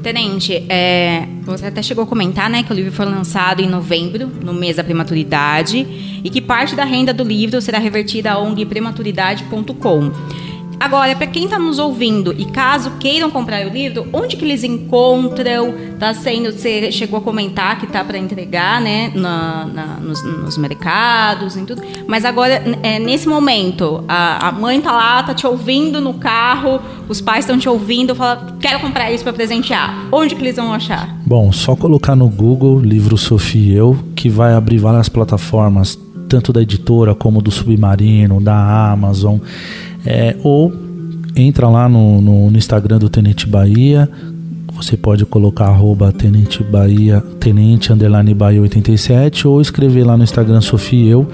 Tenente, 0.02 0.54
é, 0.68 1.26
você 1.44 1.66
até 1.66 1.82
chegou 1.82 2.04
a 2.04 2.06
comentar 2.06 2.48
né, 2.48 2.62
que 2.62 2.72
o 2.72 2.76
livro 2.76 2.92
foi 2.92 3.06
lançado 3.06 3.60
em 3.60 3.68
novembro, 3.68 4.28
no 4.40 4.54
mês 4.54 4.76
da 4.76 4.84
prematuridade, 4.84 6.20
e 6.22 6.30
que 6.30 6.40
parte 6.40 6.76
da 6.76 6.84
renda 6.84 7.12
do 7.12 7.24
livro 7.24 7.60
será 7.60 7.78
revertida 7.78 8.30
à 8.30 8.38
ONG 8.38 8.64
prematuridade.com. 8.66 10.12
Agora, 10.78 11.14
para 11.16 11.26
quem 11.26 11.44
está 11.44 11.58
nos 11.58 11.78
ouvindo 11.78 12.34
e 12.36 12.44
caso 12.44 12.92
queiram 13.00 13.30
comprar 13.30 13.66
o 13.66 13.70
livro, 13.70 14.06
onde 14.12 14.36
que 14.36 14.44
eles 14.44 14.62
encontram? 14.62 15.74
Tá 15.98 16.12
sendo, 16.12 16.52
você 16.52 16.92
chegou 16.92 17.18
a 17.18 17.22
comentar 17.22 17.78
que 17.78 17.86
tá 17.86 18.04
para 18.04 18.18
entregar, 18.18 18.80
né, 18.80 19.10
na, 19.14 19.64
na 19.64 19.86
nos, 20.00 20.22
nos, 20.22 20.58
mercados 20.58 21.56
e 21.56 21.62
tudo. 21.62 21.82
Mas 22.06 22.24
agora, 22.24 22.62
é, 22.82 22.98
nesse 22.98 23.26
momento, 23.28 24.04
a, 24.06 24.48
a, 24.48 24.52
mãe 24.52 24.80
tá 24.80 24.92
lá, 24.92 25.22
tá 25.22 25.34
te 25.34 25.46
ouvindo 25.46 26.00
no 26.00 26.14
carro, 26.14 26.80
os 27.08 27.20
pais 27.20 27.44
estão 27.44 27.58
te 27.58 27.68
ouvindo, 27.68 28.14
fala, 28.14 28.56
quero 28.60 28.80
comprar 28.80 29.10
isso 29.10 29.24
para 29.24 29.32
presentear. 29.32 30.06
Onde 30.12 30.34
que 30.34 30.42
eles 30.42 30.56
vão 30.56 30.72
achar? 30.72 31.16
Bom, 31.26 31.50
só 31.52 31.74
colocar 31.74 32.14
no 32.14 32.28
Google 32.28 32.78
livro 32.78 33.16
Sofia 33.16 33.56
e 33.56 33.74
eu, 33.74 33.98
que 34.14 34.28
vai 34.28 34.52
abrir 34.52 34.78
várias 34.78 35.08
plataformas, 35.08 35.98
tanto 36.28 36.52
da 36.52 36.60
editora 36.60 37.14
como 37.14 37.40
do 37.40 37.50
Submarino, 37.50 38.40
da 38.40 38.90
Amazon. 38.92 39.38
É, 40.06 40.36
ou 40.42 40.72
entra 41.34 41.68
lá 41.68 41.88
no, 41.88 42.20
no, 42.20 42.50
no, 42.50 42.56
Instagram 42.56 42.98
do 42.98 43.08
Tenente 43.08 43.48
Bahia. 43.48 44.08
Você 44.74 44.96
pode 44.96 45.24
colocar 45.26 45.66
arroba 45.66 46.12
Tenente 46.12 46.62
Bahia, 46.62 47.20
Tenente 47.40 47.92
Underline 47.92 48.32
Bahia 48.34 48.60
87 48.60 49.48
ou 49.48 49.60
escrever 49.60 50.04
lá 50.04 50.16
no 50.16 50.24
Instagram 50.24 50.60
Sofia 50.60 51.10
Eu, 51.10 51.28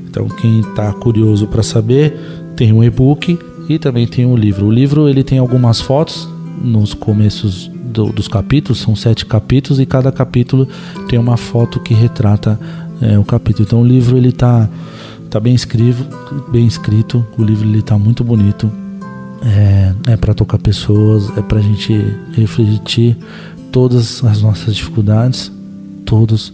Então 0.08 0.28
quem 0.28 0.60
está 0.62 0.94
curioso 0.94 1.48
para 1.48 1.64
saber 1.64 2.14
tem 2.56 2.72
um 2.72 2.84
e-book 2.84 3.40
e 3.68 3.80
também 3.80 4.06
tem 4.08 4.26
o 4.26 4.30
um 4.30 4.36
livro. 4.36 4.68
O 4.68 4.72
livro 4.72 5.10
ele 5.10 5.24
tem 5.24 5.40
algumas 5.40 5.82
fotos 5.82 6.30
nos 6.62 6.94
começos 6.94 7.68
do, 7.68 8.12
dos 8.12 8.28
capítulos, 8.28 8.80
são 8.80 8.96
sete 8.96 9.26
capítulos 9.26 9.80
e 9.80 9.86
cada 9.86 10.12
capítulo 10.12 10.68
tem 11.08 11.18
uma 11.18 11.38
foto 11.38 11.80
que 11.80 11.94
retrata 11.94 12.60
é, 13.02 13.18
o 13.18 13.24
capítulo. 13.24 13.66
Então 13.68 13.82
o 13.82 13.86
livro 13.86 14.18
ele 14.18 14.32
tá, 14.32 14.70
tá 15.30 15.40
bem 15.40 15.56
escrito, 15.56 16.06
bem 16.52 16.68
escrito. 16.68 17.26
O 17.38 17.44
livro 17.44 17.68
ele 17.68 17.82
tá 17.82 17.98
muito 17.98 18.24
bonito. 18.24 18.72
É, 19.42 19.94
é 20.14 20.18
para 20.18 20.34
tocar 20.34 20.58
pessoas, 20.58 21.36
é 21.38 21.42
para 21.42 21.60
a 21.60 21.62
gente 21.62 21.94
refletir 22.34 23.18
todas 23.72 24.24
as 24.24 24.42
nossas 24.42 24.76
dificuldades, 24.76 25.52
todos 26.06 26.52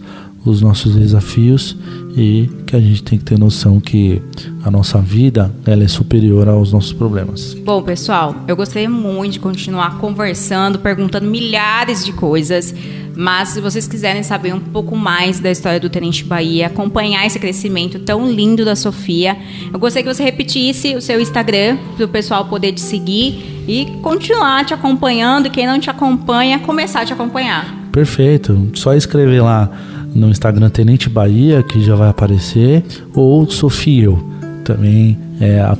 os 0.50 0.60
nossos 0.60 0.94
desafios 0.94 1.76
e 2.16 2.48
que 2.66 2.74
a 2.74 2.80
gente 2.80 3.02
tem 3.02 3.18
que 3.18 3.24
ter 3.24 3.38
noção 3.38 3.78
que 3.78 4.22
a 4.64 4.70
nossa 4.70 4.98
vida 4.98 5.52
ela 5.66 5.84
é 5.84 5.88
superior 5.88 6.48
aos 6.48 6.72
nossos 6.72 6.92
problemas. 6.92 7.54
Bom, 7.54 7.82
pessoal, 7.82 8.34
eu 8.48 8.56
gostaria 8.56 8.88
muito 8.88 9.34
de 9.34 9.40
continuar 9.40 9.98
conversando, 9.98 10.78
perguntando 10.78 11.26
milhares 11.26 12.04
de 12.04 12.12
coisas, 12.12 12.74
mas 13.14 13.50
se 13.50 13.60
vocês 13.60 13.88
quiserem 13.88 14.22
saber 14.22 14.54
um 14.54 14.60
pouco 14.60 14.94
mais 14.96 15.40
da 15.40 15.50
história 15.50 15.80
do 15.80 15.88
Tenente 15.88 16.24
Bahia, 16.24 16.66
acompanhar 16.66 17.26
esse 17.26 17.38
crescimento 17.38 17.98
tão 17.98 18.30
lindo 18.30 18.64
da 18.64 18.76
Sofia, 18.76 19.36
eu 19.72 19.78
gostaria 19.78 20.08
que 20.08 20.14
você 20.14 20.22
repetisse 20.22 20.94
o 20.94 21.00
seu 21.00 21.20
Instagram 21.20 21.78
para 21.96 22.04
o 22.04 22.08
pessoal 22.08 22.44
poder 22.44 22.72
te 22.72 22.80
seguir 22.80 23.64
e 23.66 23.86
continuar 24.02 24.64
te 24.64 24.74
acompanhando. 24.74 25.46
E 25.46 25.50
quem 25.50 25.66
não 25.66 25.80
te 25.80 25.88
acompanha, 25.88 26.58
começar 26.58 27.00
a 27.00 27.04
te 27.06 27.12
acompanhar. 27.12 27.74
Perfeito. 27.90 28.70
Só 28.74 28.94
escrever 28.94 29.42
lá 29.42 29.70
no 30.16 30.30
Instagram 30.30 30.70
Tenente 30.70 31.08
Bahia, 31.08 31.62
que 31.62 31.80
já 31.80 31.94
vai 31.94 32.08
aparecer, 32.08 32.82
ou 33.14 33.48
Sofiel. 33.48 34.18
Também 34.64 35.16
é, 35.40 35.60
a, 35.60 35.76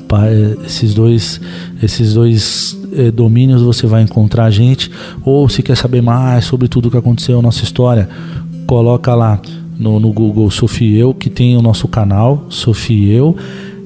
esses 0.64 0.94
dois, 0.94 1.40
esses 1.83 2.14
dois 2.14 2.79
é, 2.92 3.11
domínios 3.11 3.62
você 3.62 3.87
vai 3.87 4.03
encontrar 4.03 4.44
a 4.44 4.51
gente. 4.51 4.90
Ou 5.25 5.49
se 5.49 5.62
quer 5.62 5.77
saber 5.77 6.03
mais 6.03 6.44
sobre 6.44 6.68
tudo 6.68 6.88
o 6.88 6.90
que 6.90 6.96
aconteceu, 6.96 7.40
nossa 7.42 7.64
história, 7.64 8.09
coloca 8.66 9.14
lá 9.14 9.40
no, 9.79 9.99
no 9.99 10.12
Google 10.12 10.51
Sofiel, 10.51 11.14
que 11.14 11.31
tem 11.31 11.57
o 11.57 11.62
nosso 11.62 11.88
canal, 11.88 12.46
Sofiel. 12.51 13.37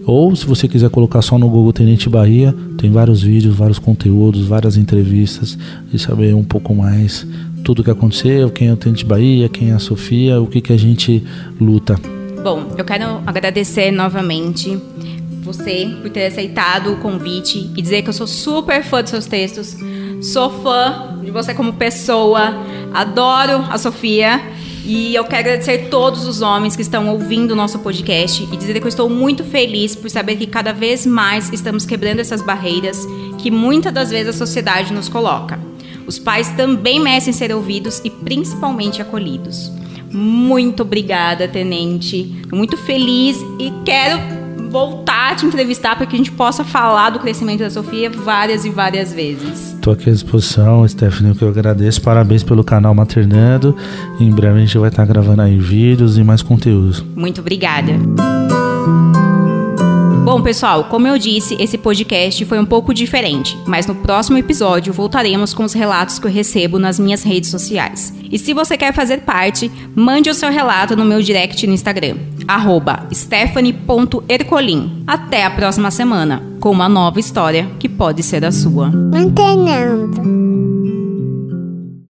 Ou 0.07 0.35
se 0.35 0.45
você 0.47 0.67
quiser 0.67 0.91
colocar 0.91 1.23
só 1.23 1.39
no 1.39 1.49
Google 1.49 1.73
Tenente 1.73 2.09
Bahia, 2.09 2.55
tem 2.77 2.91
vários 2.91 3.23
vídeos, 3.23 3.55
vários 3.55 3.79
conteúdos, 3.79 4.47
várias 4.47 4.77
entrevistas 4.77 5.57
e 5.93 5.99
saber 5.99 6.35
um 6.35 6.43
pouco 6.43 6.75
mais 6.75 7.27
tudo 7.65 7.81
o 7.81 7.85
que 7.85 7.91
aconteceu, 7.91 8.51
quem 8.51 8.69
é 8.69 8.73
o 8.73 8.77
Tenente 8.77 9.05
Bahia, 9.05 9.49
quem 9.49 9.71
é 9.71 9.75
a 9.75 9.79
Sofia, 9.79 10.41
o 10.41 10.47
que, 10.47 10.61
que 10.61 10.73
a 10.73 10.77
gente 10.77 11.25
luta. 11.61 11.97
Bom, 12.43 12.75
eu 12.77 12.85
quero 12.85 13.21
agradecer 13.27 13.91
novamente 13.91 14.79
você 15.43 15.91
por 16.01 16.11
ter 16.11 16.27
aceitado 16.27 16.93
o 16.93 16.97
convite 16.97 17.71
e 17.77 17.83
dizer 17.83 18.03
que 18.03 18.09
eu 18.09 18.13
sou 18.13 18.27
super 18.27 18.83
fã 18.83 19.03
dos 19.03 19.11
seus 19.11 19.27
textos, 19.27 19.77
sou 20.23 20.51
fã 20.63 21.19
de 21.23 21.31
você 21.31 21.55
como 21.55 21.75
pessoa, 21.75 22.55
adoro 22.93 23.65
a 23.71 23.79
Sofia 23.79 24.41
E 24.85 25.15
eu 25.15 25.25
quero 25.25 25.49
agradecer 25.49 25.89
todos 25.91 26.27
os 26.27 26.41
homens 26.41 26.75
que 26.75 26.83
estão 26.83 27.09
ouvindo 27.11 27.53
o 27.53 27.57
nosso 27.57 27.79
podcast 27.81 28.43
e 28.51 28.57
dizer 28.57 28.81
que 28.81 28.85
eu 28.85 28.89
estou 28.89 29.09
muito 29.11 29.45
feliz 29.45 29.95
por 29.95 30.11
saber 30.11 30.37
que 30.37 30.47
cada 30.47 30.73
vez 30.73 31.05
mais 31.05 31.53
estamos 31.53 31.85
quebrando 31.85 32.21
essas 32.21 32.41
barreiras 32.41 33.07
que 33.39 33.51
muitas 33.51 33.93
das 33.93 34.11
vezes 34.11 34.35
a 34.35 34.39
sociedade 34.39 34.93
nos 34.93 35.09
coloca. 35.09 35.60
Os 36.11 36.19
pais 36.19 36.49
também 36.57 36.99
merecem 36.99 37.33
ser 37.33 37.55
ouvidos 37.55 38.01
e 38.05 38.11
principalmente 38.11 39.01
acolhidos. 39.01 39.71
Muito 40.11 40.83
obrigada, 40.83 41.47
tenente. 41.47 42.35
Estou 42.43 42.59
muito 42.59 42.77
feliz 42.77 43.37
e 43.61 43.73
quero 43.85 44.21
voltar 44.71 45.31
a 45.31 45.35
te 45.37 45.47
entrevistar 45.47 45.95
para 45.95 46.07
que 46.07 46.17
a 46.17 46.19
gente 46.19 46.33
possa 46.33 46.65
falar 46.65 47.11
do 47.11 47.21
crescimento 47.21 47.61
da 47.61 47.71
Sofia 47.71 48.11
várias 48.11 48.65
e 48.65 48.71
várias 48.71 49.13
vezes. 49.13 49.75
Estou 49.75 49.93
aqui 49.93 50.11
à 50.11 50.13
disposição, 50.13 50.87
Stephanie, 50.89 51.33
que 51.33 51.45
eu 51.45 51.49
agradeço. 51.49 52.03
Parabéns 52.03 52.43
pelo 52.43 52.65
canal 52.65 52.93
Maternando. 52.93 53.77
Em 54.19 54.33
breve 54.33 54.57
a 54.57 54.61
gente 54.63 54.79
vai 54.79 54.89
estar 54.89 55.07
gravando 55.07 55.43
aí 55.43 55.57
vídeos 55.61 56.19
e 56.19 56.25
mais 56.25 56.43
conteúdos. 56.43 57.05
Muito 57.15 57.41
obrigada. 57.41 57.93
Bom, 60.31 60.43
pessoal, 60.43 60.85
como 60.85 61.09
eu 61.09 61.19
disse, 61.19 61.57
esse 61.59 61.77
podcast 61.77 62.45
foi 62.45 62.61
um 62.61 62.65
pouco 62.65 62.95
diferente, 62.95 63.59
mas 63.67 63.89
no 63.89 63.97
próximo 63.97 64.39
episódio 64.39 64.93
voltaremos 64.93 65.53
com 65.53 65.65
os 65.65 65.73
relatos 65.73 66.21
que 66.21 66.27
eu 66.29 66.31
recebo 66.31 66.79
nas 66.79 67.01
minhas 67.01 67.25
redes 67.25 67.51
sociais. 67.51 68.15
E 68.31 68.39
se 68.39 68.55
você 68.55 68.77
quer 68.77 68.95
fazer 68.95 69.23
parte, 69.23 69.69
mande 69.93 70.31
o 70.31 70.35
seu 70.35 70.49
relato 70.49 70.95
no 70.95 71.05
meu 71.05 71.21
direct 71.21 71.67
no 71.67 71.75
Instagram, 71.75 72.15
stephanie.ercolim. 73.13 75.03
Até 75.05 75.45
a 75.45 75.51
próxima 75.51 75.91
semana, 75.91 76.41
com 76.61 76.71
uma 76.71 76.89
nova 76.89 77.19
história 77.19 77.69
que 77.81 77.89
pode 77.89 78.23
ser 78.23 78.45
a 78.45 78.53
sua. 78.53 78.89
Mantenendo. 78.89 81.00